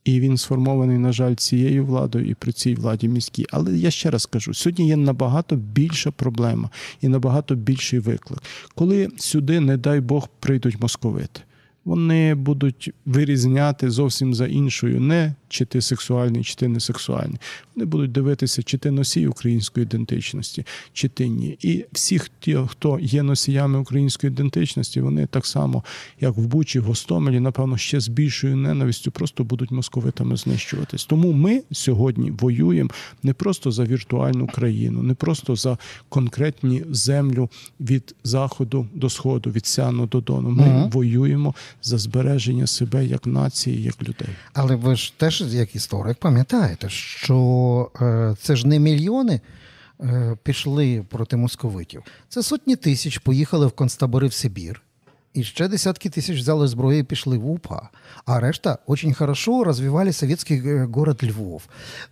І 0.05 0.21
він 0.21 0.37
сформований, 0.37 0.99
на 0.99 1.13
жаль, 1.13 1.35
цією 1.35 1.87
владою 1.87 2.27
і 2.27 2.35
при 2.35 2.53
цій 2.53 2.75
владі 2.75 3.09
міській. 3.09 3.47
Але 3.51 3.77
я 3.77 3.91
ще 3.91 4.11
раз 4.11 4.27
кажу: 4.27 4.55
сьогодні 4.55 4.89
є 4.89 4.97
набагато 4.97 5.57
більша 5.57 6.11
проблема 6.11 6.71
і 7.01 7.09
набагато 7.09 7.55
більший 7.55 7.99
виклик. 7.99 8.43
Коли 8.75 9.09
сюди, 9.17 9.61
не 9.61 9.77
дай 9.77 10.01
Бог, 10.01 10.29
прийдуть 10.41 10.81
московити, 10.81 11.41
вони 11.85 12.35
будуть 12.35 12.91
вирізняти 13.07 13.91
зовсім 13.91 14.35
за 14.35 14.47
іншою, 14.47 15.01
не 15.01 15.35
чи 15.49 15.65
ти 15.65 15.81
сексуальний, 15.83 16.45
чи 16.45 16.55
ти 16.55 16.69
не 16.69 16.81
сексуальний. 16.81 17.39
Вони 17.77 17.87
будуть 17.87 18.13
дивитися, 18.13 18.63
чи 18.63 18.79
ти 18.79 18.91
носій 18.91 19.27
української 19.27 19.85
ідентичності, 19.85 20.67
чи 20.93 21.09
ти 21.09 21.29
ні. 21.29 21.59
І 21.63 21.85
всі, 21.93 22.21
хто 22.69 22.99
є 23.01 23.23
носіями 23.23 23.79
української 23.79 24.33
ідентичності, 24.33 25.01
вони 25.01 25.27
так 25.27 25.47
само, 25.47 25.85
як 26.21 26.37
в 26.37 26.47
Бучі, 26.47 26.81
в 26.81 26.85
Гостомелі, 26.85 27.41
напевно, 27.41 27.77
ще 27.77 28.01
з 28.01 28.09
більшою 28.09 28.57
ненавистю 28.57 29.11
просто 29.11 29.45
будуть 29.45 29.71
московитами 29.71 30.37
знищуватись. 30.37 31.05
Тому 31.05 31.33
ми 31.33 31.63
сьогодні 31.73 32.31
воюємо 32.31 32.91
не 33.23 33.33
просто 33.33 33.71
за 33.73 33.85
віртуальну 33.85 34.47
країну, 34.47 35.03
не 35.03 35.15
просто 35.15 35.57
за 35.57 35.79
конкретні 36.09 36.83
землю 36.91 37.49
від 37.81 38.15
заходу 38.25 38.87
до 38.95 39.11
сходу, 39.11 39.51
від 39.51 39.67
сяну 39.67 40.07
до 40.07 40.21
дону. 40.21 40.49
Ми 40.51 40.63
Мгм. 40.67 40.91
воюємо 40.91 41.55
за 41.83 41.99
збереження 41.99 42.67
себе 42.67 43.07
як 43.07 43.27
нації, 43.27 43.83
як 43.83 44.03
людей. 44.03 44.29
Але 44.53 44.77
ви 44.77 44.97
ж 44.97 45.13
теж, 45.17 45.36
як 45.45 45.77
історик, 45.77 46.19
пам'ятаєте, 46.19 46.89
що 46.89 47.91
е, 48.01 48.37
це 48.43 48.57
ж 48.57 48.67
не 48.67 48.79
мільйони 48.79 49.41
е, 50.01 50.37
пішли 50.43 51.05
проти 51.09 51.37
московитів. 51.37 52.03
Це 52.29 52.43
сотні 52.43 52.77
тисяч 52.77 53.19
поїхали 53.19 53.67
в 53.67 53.73
концтабори 53.73 54.27
в 54.27 54.33
Сибір. 54.33 54.83
І 55.35 55.45
ще 55.45 55.69
десятки 55.69 56.11
тисяч 56.11 56.39
взяли 56.39 56.69
зброю 56.69 56.99
і 56.99 57.03
пішли 57.03 57.39
в 57.39 57.51
УПА. 57.51 57.89
А 58.25 58.41
решта 58.41 58.79
очень 58.87 59.15
хорошо 59.15 59.65
развивали 59.65 60.13
советский 60.13 60.61
э, 60.61 60.87
город 60.87 61.25
Львов. 61.25 61.63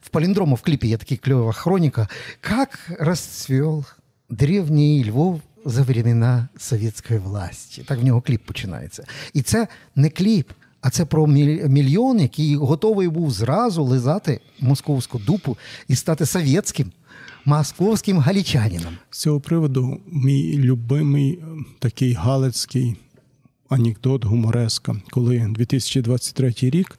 В 0.02 0.08
Палиндрому 0.08 0.54
в 0.54 0.62
клипе 0.62 0.86
є 0.86 0.96
така 0.96 1.16
кльова 1.16 1.52
хроніка. 1.52 2.08
Как 2.40 2.90
расцвел 3.00 3.84
древній 4.30 5.04
Львов 5.04 5.40
за 5.64 5.82
времена 5.82 6.48
совєтської 6.56 7.20
власті. 7.20 7.82
Так 7.82 7.98
в 7.98 8.04
нього 8.04 8.20
кліп 8.20 8.46
починається. 8.46 9.04
І 9.32 9.42
це 9.42 9.68
не 9.96 10.10
кліп, 10.10 10.50
а 10.84 10.90
це 10.90 11.04
про 11.04 11.26
міль- 11.26 11.68
мільйон, 11.68 12.20
який 12.20 12.56
готовий 12.56 13.08
був 13.08 13.30
зразу 13.30 13.84
лизати 13.84 14.40
московську 14.60 15.18
дупу 15.18 15.56
і 15.88 15.94
стати 15.94 16.26
совєтським 16.26 16.92
московським 17.44 18.18
галічанином. 18.18 18.96
З 19.10 19.18
цього 19.18 19.40
приводу 19.40 20.00
мій 20.06 20.58
любимий 20.58 21.32
е, 21.32 21.44
такий 21.78 22.12
галицький 22.12 22.96
анекдот 23.68 24.24
гумореска, 24.24 24.96
коли 25.10 25.46
2023 25.50 26.54
рік 26.60 26.98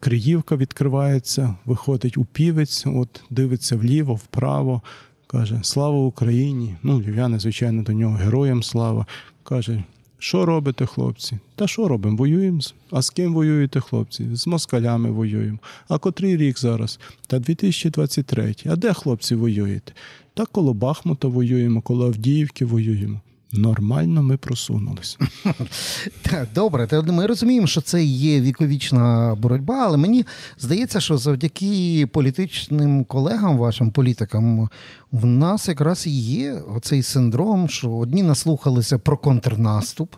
Криївка 0.00 0.56
відкривається, 0.56 1.54
виходить 1.64 2.18
упівець, 2.18 2.86
от 2.86 3.20
дивиться 3.30 3.76
вліво, 3.76 4.14
вправо, 4.14 4.82
каже: 5.26 5.60
Слава 5.62 5.98
Україні! 5.98 6.76
Ну, 6.82 7.00
львів'яни, 7.00 7.38
звичайно, 7.38 7.82
до 7.82 7.92
нього 7.92 8.16
героям 8.16 8.62
слава. 8.62 9.06
Каже, 9.42 9.84
що 10.18 10.46
робите, 10.46 10.86
хлопці? 10.86 11.38
Та 11.56 11.66
що 11.66 11.88
робимо? 11.88 12.16
Воюємо. 12.16 12.60
А 12.90 13.02
з 13.02 13.10
ким 13.10 13.34
воюєте, 13.34 13.80
хлопці? 13.80 14.26
З 14.32 14.46
москалями 14.46 15.10
воюємо. 15.10 15.58
А 15.88 15.98
котрий 15.98 16.36
рік 16.36 16.58
зараз? 16.58 17.00
Та 17.26 17.38
2023. 17.38 18.54
А 18.66 18.76
де 18.76 18.92
хлопці 18.92 19.34
воюєте? 19.34 19.92
Та 20.34 20.46
коло 20.46 20.74
Бахмута 20.74 21.28
воюємо, 21.28 21.80
коло 21.80 22.06
Авдіївки 22.06 22.64
воюємо. 22.64 23.20
Нормально 23.56 24.22
ми 24.22 24.36
просунулися. 24.36 25.18
Добре, 26.54 26.88
ми 27.06 27.26
розуміємо, 27.26 27.66
що 27.66 27.80
це 27.80 28.04
є 28.04 28.40
віковічна 28.40 29.34
боротьба, 29.38 29.84
але 29.84 29.96
мені 29.96 30.26
здається, 30.58 31.00
що 31.00 31.18
завдяки 31.18 32.08
політичним 32.12 33.04
колегам, 33.04 33.58
вашим 33.58 33.90
політикам, 33.90 34.68
в 35.12 35.26
нас 35.26 35.68
якраз 35.68 36.06
і 36.06 36.10
є 36.20 36.52
оцей 36.76 37.02
синдром, 37.02 37.68
що 37.68 37.90
одні 37.90 38.22
наслухалися 38.22 38.98
про 38.98 39.16
контрнаступ. 39.16 40.14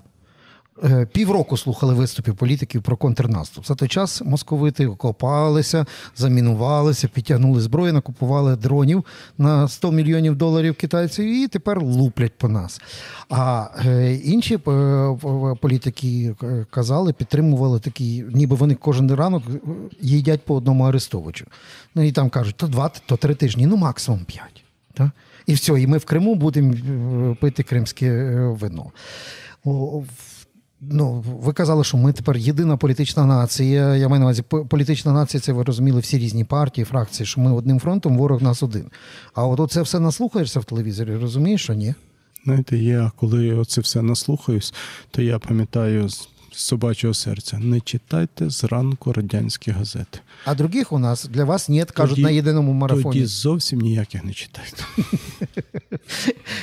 Е, 0.84 1.06
Півроку 1.12 1.56
слухали 1.56 1.94
виступів 1.94 2.34
політиків 2.34 2.82
про 2.82 2.96
контрнаступ. 2.96 3.66
За 3.66 3.74
той 3.74 3.88
час 3.88 4.22
московити 4.22 4.86
окопалися, 4.86 5.86
замінувалися, 6.16 7.08
підтягнули 7.08 7.60
зброю, 7.60 7.92
накупували 7.92 8.56
дронів 8.56 9.04
на 9.38 9.68
100 9.68 9.92
мільйонів 9.92 10.36
доларів 10.36 10.74
китайців 10.74 11.24
і 11.24 11.48
тепер 11.48 11.82
луплять 11.82 12.38
по 12.38 12.48
нас. 12.48 12.80
А 13.30 13.66
е, 13.86 14.14
інші 14.14 14.54
е, 14.54 14.58
політики 15.60 16.34
казали, 16.70 17.12
підтримували 17.12 17.80
такі, 17.80 18.24
ніби 18.30 18.56
вони 18.56 18.74
кожен 18.74 19.14
ранок 19.14 19.42
їдять 20.00 20.44
по 20.44 20.54
одному 20.54 20.84
арестовичу. 20.84 21.46
Ну 21.94 22.02
і 22.02 22.12
там 22.12 22.30
кажуть, 22.30 22.56
то 22.56 22.66
два, 22.66 22.90
то 23.06 23.16
три 23.16 23.34
тижні, 23.34 23.66
ну 23.66 23.76
максимум 23.76 24.24
п'ять. 24.24 24.64
Та? 24.94 25.10
І 25.46 25.54
все, 25.54 25.80
і 25.80 25.86
ми 25.86 25.98
в 25.98 26.04
Криму 26.04 26.34
будемо 26.34 27.36
пити 27.40 27.62
кримське 27.62 28.32
вино. 28.60 28.90
Ну, 30.80 31.24
ви 31.40 31.52
казали, 31.52 31.84
що 31.84 31.96
ми 31.96 32.12
тепер 32.12 32.36
єдина 32.36 32.76
політична 32.76 33.26
нація. 33.26 33.96
Я 33.96 34.08
маю 34.08 34.20
на 34.20 34.26
увазі, 34.26 34.42
політична 34.42 35.12
нація 35.12 35.40
це 35.40 35.52
ви 35.52 35.62
розуміли 35.62 36.00
всі 36.00 36.18
різні 36.18 36.44
партії, 36.44 36.84
фракції, 36.84 37.26
що 37.26 37.40
ми 37.40 37.52
одним 37.52 37.80
фронтом, 37.80 38.18
ворог 38.18 38.42
нас 38.42 38.62
один. 38.62 38.90
А 39.34 39.46
от 39.46 39.72
це 39.72 39.82
все 39.82 40.00
наслухаєшся 40.00 40.60
в 40.60 40.64
телевізорі, 40.64 41.16
розумієш, 41.16 41.62
що 41.62 41.74
ні? 41.74 41.94
Знаєте, 42.44 42.78
я 42.78 43.12
коли 43.16 43.54
оце 43.54 43.80
все 43.80 44.02
наслухаюсь, 44.02 44.74
то 45.10 45.22
я 45.22 45.38
пам'ятаю 45.38 46.08
собачого 46.56 47.14
серця: 47.14 47.58
не 47.58 47.80
читайте 47.80 48.50
зранку 48.50 49.12
радянські 49.12 49.70
газети. 49.70 50.18
А 50.44 50.54
других 50.54 50.92
у 50.92 50.98
нас 50.98 51.24
для 51.24 51.44
вас 51.44 51.68
ні, 51.68 51.84
кажуть 51.84 52.10
Тоді- 52.14 52.22
на 52.22 52.30
єдиному 52.30 52.72
марафоні. 52.72 53.04
Тоді 53.04 53.26
зовсім 53.26 53.80
ніяких 53.80 54.24
не 54.24 54.32
читайте. 54.32 54.84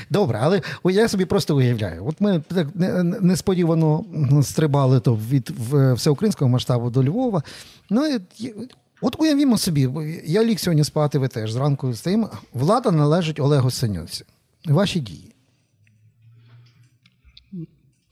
Добре, 0.09 0.39
але 0.41 0.61
я 0.85 1.07
собі 1.09 1.25
просто 1.25 1.57
уявляю. 1.57 2.05
От 2.07 2.21
ми 2.21 2.39
так 2.47 2.67
не- 2.75 3.03
не- 3.03 3.19
несподівано 3.19 4.03
стрибали 4.43 4.99
то 4.99 5.15
від 5.15 5.49
всеукраїнського 5.95 6.49
масштабу 6.49 6.89
до 6.89 7.03
Львова. 7.03 7.43
Ну, 7.89 8.19
і- 8.39 8.53
от 9.01 9.15
уявімо 9.19 9.57
собі, 9.57 9.89
я 10.25 10.43
ліг 10.43 10.59
сьогодні 10.59 10.83
спати, 10.83 11.19
ви 11.19 11.27
теж 11.27 11.51
зранку 11.51 11.93
стоїмо. 11.93 12.29
Влада 12.53 12.91
належить 12.91 13.39
Олегу 13.39 13.71
Синюці. 13.71 14.23
Ваші 14.65 14.99
дії. 14.99 15.29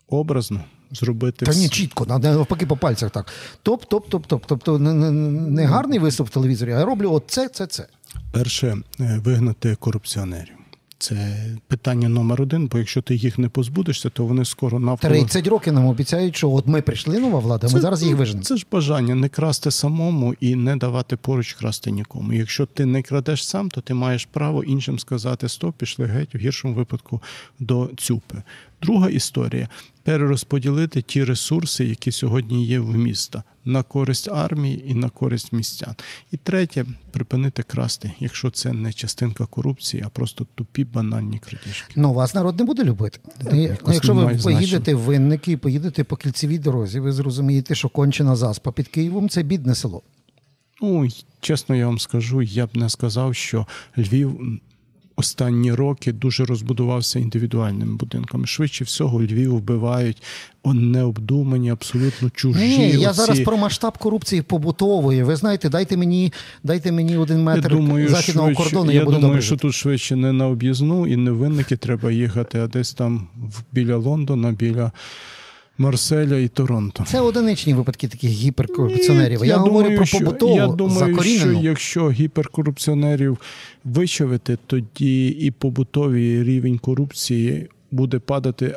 Образно 0.08 0.64
зробити 0.92 1.46
Та 1.46 1.54
ні, 1.54 1.70
чітко, 1.70 2.06
на- 2.06 2.20
навпаки 2.20 2.66
по 2.66 2.78
пальцях 2.78 3.12
так. 3.12 3.34
Топ, 3.64 3.86
топ, 3.86 4.10
топ, 4.10 4.26
топ. 4.26 4.44
Тобто 4.48 4.80
не, 4.80 5.66
гарний 5.66 6.00
виступ 6.00 6.28
в 6.28 6.30
телевізорі, 6.30 6.74
а 6.74 6.80
я 6.80 6.86
роблю 6.86 7.12
от 7.12 7.24
це, 7.28 7.48
це, 7.48 7.68
це. 7.68 7.88
Перше 8.32 8.78
е, 9.00 9.22
вигнати 9.24 9.76
корупціонерів. 9.76 10.54
Це 11.02 11.46
питання 11.68 12.10
номер 12.10 12.42
один, 12.42 12.68
бо 12.68 12.78
якщо 12.78 13.02
ти 13.02 13.16
їх 13.16 13.38
не 13.38 13.50
позбудешся, 13.50 14.10
то 14.10 14.26
вони 14.26 14.46
скоро 14.46 14.80
навколо 14.80 15.14
30 15.14 15.48
років 15.48 15.74
нам 15.74 15.86
обіцяють, 15.86 16.36
що 16.36 16.52
от 16.52 16.68
ми 16.68 16.82
прийшли 16.82 17.20
нова 17.20 17.40
влада, 17.40 17.68
ми 17.74 17.82
зараз 17.82 18.04
їх 18.04 18.16
виженемо. 18.16 18.44
Це 18.44 18.58
ж 18.58 18.66
бажання 18.72 19.16
не 19.16 19.30
красти 19.30 19.72
самому 19.72 20.34
і 20.40 20.56
не 20.56 20.76
давати 20.76 21.16
поруч 21.18 21.54
красти 21.54 21.92
нікому. 21.92 22.34
Якщо 22.34 22.66
ти 22.66 22.86
не 22.86 23.02
крадеш 23.02 23.48
сам, 23.48 23.70
то 23.70 23.82
ти 23.82 23.94
маєш 23.94 24.26
право 24.26 24.64
іншим 24.64 25.00
сказати 25.00 25.50
стоп, 25.50 25.76
пішли 25.76 26.06
геть, 26.06 26.36
в 26.36 26.38
гіршому 26.38 26.74
випадку 26.74 27.22
до 27.60 27.90
цюпи. 27.98 28.44
Друга 28.82 29.10
історія 29.10 29.70
перерозподілити 30.04 31.02
ті 31.02 31.24
ресурси, 31.24 31.86
які 31.86 32.12
сьогодні 32.12 32.66
є 32.66 32.80
в 32.80 32.96
міста, 32.96 33.44
на 33.66 33.84
користь 33.84 34.30
армії 34.32 34.92
і 34.92 34.94
на 34.94 35.10
користь 35.10 35.54
містян. 35.54 35.96
І 36.32 36.38
третє 36.38 36.86
припинити 37.12 37.64
красти, 37.64 38.12
якщо 38.20 38.52
це 38.52 38.74
не 38.74 38.94
частинка 38.94 39.46
корупції, 39.46 40.04
а 40.06 40.10
просто 40.10 40.48
тупі 40.56 40.84
банальні 40.84 41.40
крадіжки. 41.40 41.94
Ну, 41.96 42.14
вас 42.14 42.36
народ 42.36 42.60
не 42.60 42.66
буде 42.66 42.84
любити. 42.84 43.20
І, 43.54 43.58
якось 43.58 43.88
ну, 43.88 43.94
якщо 43.94 44.14
ви 44.14 44.40
поїдете 44.44 44.96
в 44.96 45.00
винники, 45.00 45.58
поїдете 45.58 46.04
по 46.04 46.16
кільцевій 46.16 46.60
дорозі, 46.60 47.00
ви 47.00 47.12
зрозумієте, 47.12 47.76
що 47.76 47.90
кончена 47.90 48.36
заспа 48.36 48.72
під 48.72 48.88
Києвом 48.88 49.30
це 49.30 49.44
бідне 49.44 49.76
село. 49.76 50.02
Ну, 50.82 51.08
чесно, 51.40 51.76
я 51.76 51.86
вам 51.86 52.00
скажу, 52.00 52.42
я 52.42 52.68
б 52.68 52.70
не 52.74 52.90
сказав, 52.90 53.36
що 53.36 53.68
Львів 53.98 54.60
останні 55.22 55.74
роки 55.74 56.12
дуже 56.12 56.46
розбудувався 56.46 57.20
індивідуальними 57.20 57.96
будинками. 57.96 58.48
Швидше 58.48 58.84
всього, 58.84 59.22
Львів 59.22 59.56
вбивають 59.58 60.24
необдумані, 60.66 61.70
абсолютно 61.70 62.30
чужі. 62.30 62.60
Ні, 62.78 62.90
я 62.90 63.10
оці- 63.10 63.14
зараз 63.18 63.40
про 63.40 63.58
масштаб 63.58 63.98
корупції 63.98 64.42
побутової. 64.42 65.24
Ви 65.24 65.36
знаєте, 65.36 65.70
дайте 65.70 65.98
мені, 65.98 66.34
дайте 66.64 66.92
мені 66.92 67.18
один 67.18 67.38
Я 67.38 67.44
метр 67.44 67.70
думаю, 67.70 68.08
західного 68.10 68.48
швидше- 68.50 68.64
кордону, 68.64 68.92
я, 68.92 69.00
я, 69.00 69.06
буду 69.06 69.16
думаю, 69.18 69.32
добре. 69.34 69.42
що 69.42 69.58
тут 69.58 69.74
швидше 69.74 70.16
не 70.16 70.34
на 70.34 70.48
об'їзну 70.48 71.08
і 71.08 71.16
не 71.16 71.32
винники 71.32 71.78
треба 71.78 72.12
їхати, 72.12 72.60
а 72.60 72.68
десь 72.68 72.94
там 72.94 73.28
біля 73.72 73.96
Лондона, 73.96 74.52
біля 74.52 74.92
Марселя 75.82 76.38
і 76.38 76.48
Торонто. 76.48 77.04
Це 77.08 77.22
одиничні 77.22 77.74
випадки 77.74 78.08
таких 78.08 78.30
гіперкорупціонерів. 78.30 79.42
Ні, 79.42 79.48
Я, 79.48 79.58
говорю 79.58 79.74
думаю, 79.80 79.98
про 79.98 80.06
що- 80.06 80.18
побутову 80.18 80.56
Я 80.56 80.68
думаю, 80.68 81.22
що 81.24 81.52
якщо 81.52 82.10
гіперкорупціонерів 82.12 83.38
вичавити, 83.86 84.58
тоді 84.68 85.28
і 85.28 85.52
побутовий 85.52 86.44
рівень 86.44 86.78
корупції 86.78 87.68
буде 87.92 88.20
падати. 88.20 88.76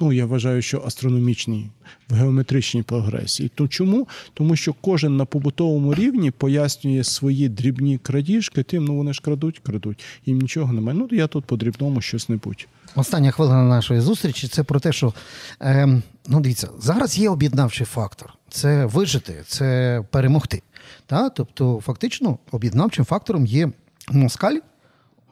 Ну, 0.00 0.12
я 0.12 0.26
вважаю, 0.26 0.62
що 0.62 0.82
астрономічній 0.86 1.70
в 2.08 2.14
геометричній 2.14 2.82
прогресії. 2.82 3.50
То 3.54 3.68
чому? 3.68 4.08
Тому 4.34 4.56
що 4.56 4.74
кожен 4.80 5.16
на 5.16 5.24
побутовому 5.24 5.94
рівні 5.94 6.30
пояснює 6.30 7.04
свої 7.04 7.48
дрібні 7.48 7.98
крадіжки, 7.98 8.62
тим, 8.62 8.84
ну 8.84 8.96
вони 8.96 9.12
ж 9.12 9.20
крадуть, 9.20 9.58
крадуть, 9.58 10.04
їм 10.26 10.38
нічого 10.38 10.72
немає. 10.72 10.98
Ну 10.98 11.08
я 11.10 11.26
тут 11.26 11.44
по 11.44 11.56
дрібному 11.56 12.00
щось 12.00 12.28
небудь. 12.28 12.66
Остання 12.94 13.30
хвилина 13.30 13.62
нашої 13.62 14.00
зустрічі 14.00 14.48
це 14.48 14.62
про 14.62 14.80
те, 14.80 14.92
що 14.92 15.14
ем, 15.60 16.02
ну 16.28 16.40
дивіться, 16.40 16.68
зараз 16.78 17.18
є 17.18 17.30
об'єднавчий 17.30 17.86
фактор. 17.86 18.34
це 18.50 18.86
вижити, 18.86 19.42
це 19.46 20.02
перемогти. 20.10 20.62
Та? 21.06 21.28
Тобто, 21.28 21.80
фактично, 21.84 22.38
об'єднавчим 22.50 23.04
фактором 23.04 23.46
є 23.46 23.70
москаль 24.10 24.56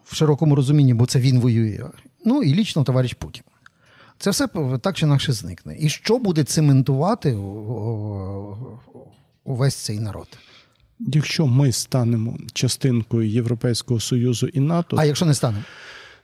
в 0.04 0.14
широкому 0.14 0.54
розумінні, 0.54 0.94
бо 0.94 1.06
це 1.06 1.20
він 1.20 1.40
воює. 1.40 1.84
Ну 2.24 2.42
і 2.42 2.54
лічно 2.54 2.84
товариш 2.84 3.14
Путін. 3.14 3.42
Це 4.22 4.30
все 4.30 4.48
так 4.82 4.96
чи 4.96 5.06
інакше 5.06 5.32
зникне. 5.32 5.76
І 5.80 5.88
що 5.88 6.18
буде 6.18 6.44
цементувати 6.44 7.32
увесь 9.44 9.74
цей 9.74 10.00
народ? 10.00 10.38
Якщо 11.00 11.46
ми 11.46 11.72
станемо 11.72 12.38
частинкою 12.52 13.28
Європейського 13.28 14.00
Союзу 14.00 14.46
і 14.46 14.60
НАТО, 14.60 14.96
а 15.00 15.04
якщо 15.04 15.26
не 15.26 15.34
станемо? 15.34 15.64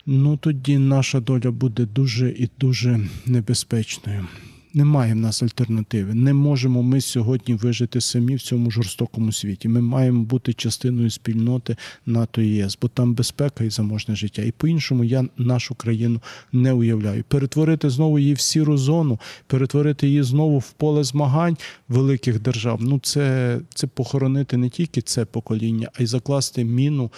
Ну 0.06 0.36
тоді 0.36 0.78
наша 0.78 1.20
доля 1.20 1.50
буде 1.50 1.86
дуже 1.86 2.30
і 2.30 2.50
дуже 2.58 3.00
небезпечною. 3.26 4.26
Немає 4.74 5.12
в 5.12 5.16
нас 5.16 5.42
альтернативи. 5.42 6.14
Не 6.14 6.32
можемо 6.32 6.82
ми 6.82 7.00
сьогодні 7.00 7.54
вижити 7.54 8.00
самі 8.00 8.34
в 8.34 8.42
цьому 8.42 8.70
жорстокому 8.70 9.32
світі. 9.32 9.68
Ми 9.68 9.80
маємо 9.80 10.24
бути 10.24 10.52
частиною 10.52 11.10
спільноти 11.10 11.76
НАТО 12.06 12.42
і 12.42 12.48
ЄС, 12.48 12.78
бо 12.82 12.88
там 12.88 13.14
безпека 13.14 13.64
і 13.64 13.70
заможне 13.70 14.16
життя. 14.16 14.42
І 14.42 14.52
по-іншому 14.52 15.04
я 15.04 15.24
нашу 15.36 15.74
країну 15.74 16.20
не 16.52 16.72
уявляю. 16.72 17.24
Перетворити 17.28 17.90
знову 17.90 18.18
її 18.18 18.34
в 18.34 18.40
сіру 18.40 18.76
зону, 18.76 19.18
перетворити 19.46 20.08
її 20.08 20.22
знову 20.22 20.58
в 20.58 20.70
поле 20.70 21.04
змагань 21.04 21.56
великих 21.88 22.40
держав. 22.40 22.78
Ну 22.82 23.00
це, 23.02 23.58
це 23.74 23.86
похоронити 23.86 24.56
не 24.56 24.68
тільки 24.68 25.02
це 25.02 25.24
покоління, 25.24 25.90
а 25.94 26.02
й 26.02 26.06
закласти 26.06 26.64
міну 26.64 27.10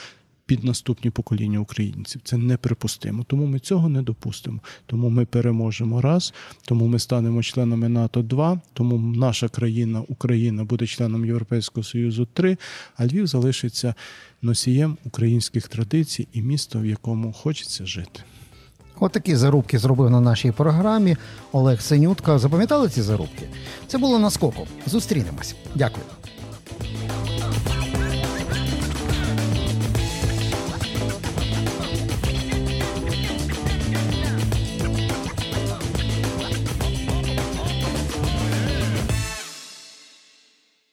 під 0.51 0.65
наступні 0.65 1.11
покоління 1.11 1.59
українців. 1.59 2.21
Це 2.25 2.37
неприпустимо. 2.37 3.25
Тому 3.29 3.47
ми 3.47 3.59
цього 3.59 3.89
не 3.89 4.03
допустимо. 4.03 4.61
Тому 4.87 5.09
ми 5.09 5.25
переможемо 5.25 6.01
раз, 6.01 6.35
тому 6.65 6.87
ми 6.87 6.99
станемо 6.99 7.43
членами 7.43 7.89
НАТО 7.89 8.23
два, 8.23 8.61
тому 8.73 8.99
наша 8.99 9.49
країна, 9.49 10.03
Україна, 10.09 10.65
буде 10.65 10.87
членом 10.87 11.27
Європейського 11.27 11.85
Союзу 11.85 12.29
три, 12.33 12.57
а 12.97 13.07
Львів 13.07 13.27
залишиться 13.27 13.95
носієм 14.43 14.97
українських 15.05 15.69
традицій 15.69 16.29
і 16.33 16.43
місто, 16.43 16.81
в 16.81 16.87
якому 16.87 17.33
хочеться 17.33 17.87
жити. 17.87 18.21
От 19.01 19.17
зарубки 19.27 19.79
зробив 19.79 20.11
на 20.11 20.21
нашій 20.21 20.53
програмі 20.53 21.17
Олег 21.53 21.81
Синютка. 21.81 22.39
Запам'ятали 22.39 22.89
ці 22.89 23.03
зарубки? 23.03 23.49
Це 23.87 23.99
було 23.99 24.19
наскоку. 24.19 24.67
Зустрінемось. 24.87 25.55
Дякую. 25.75 26.05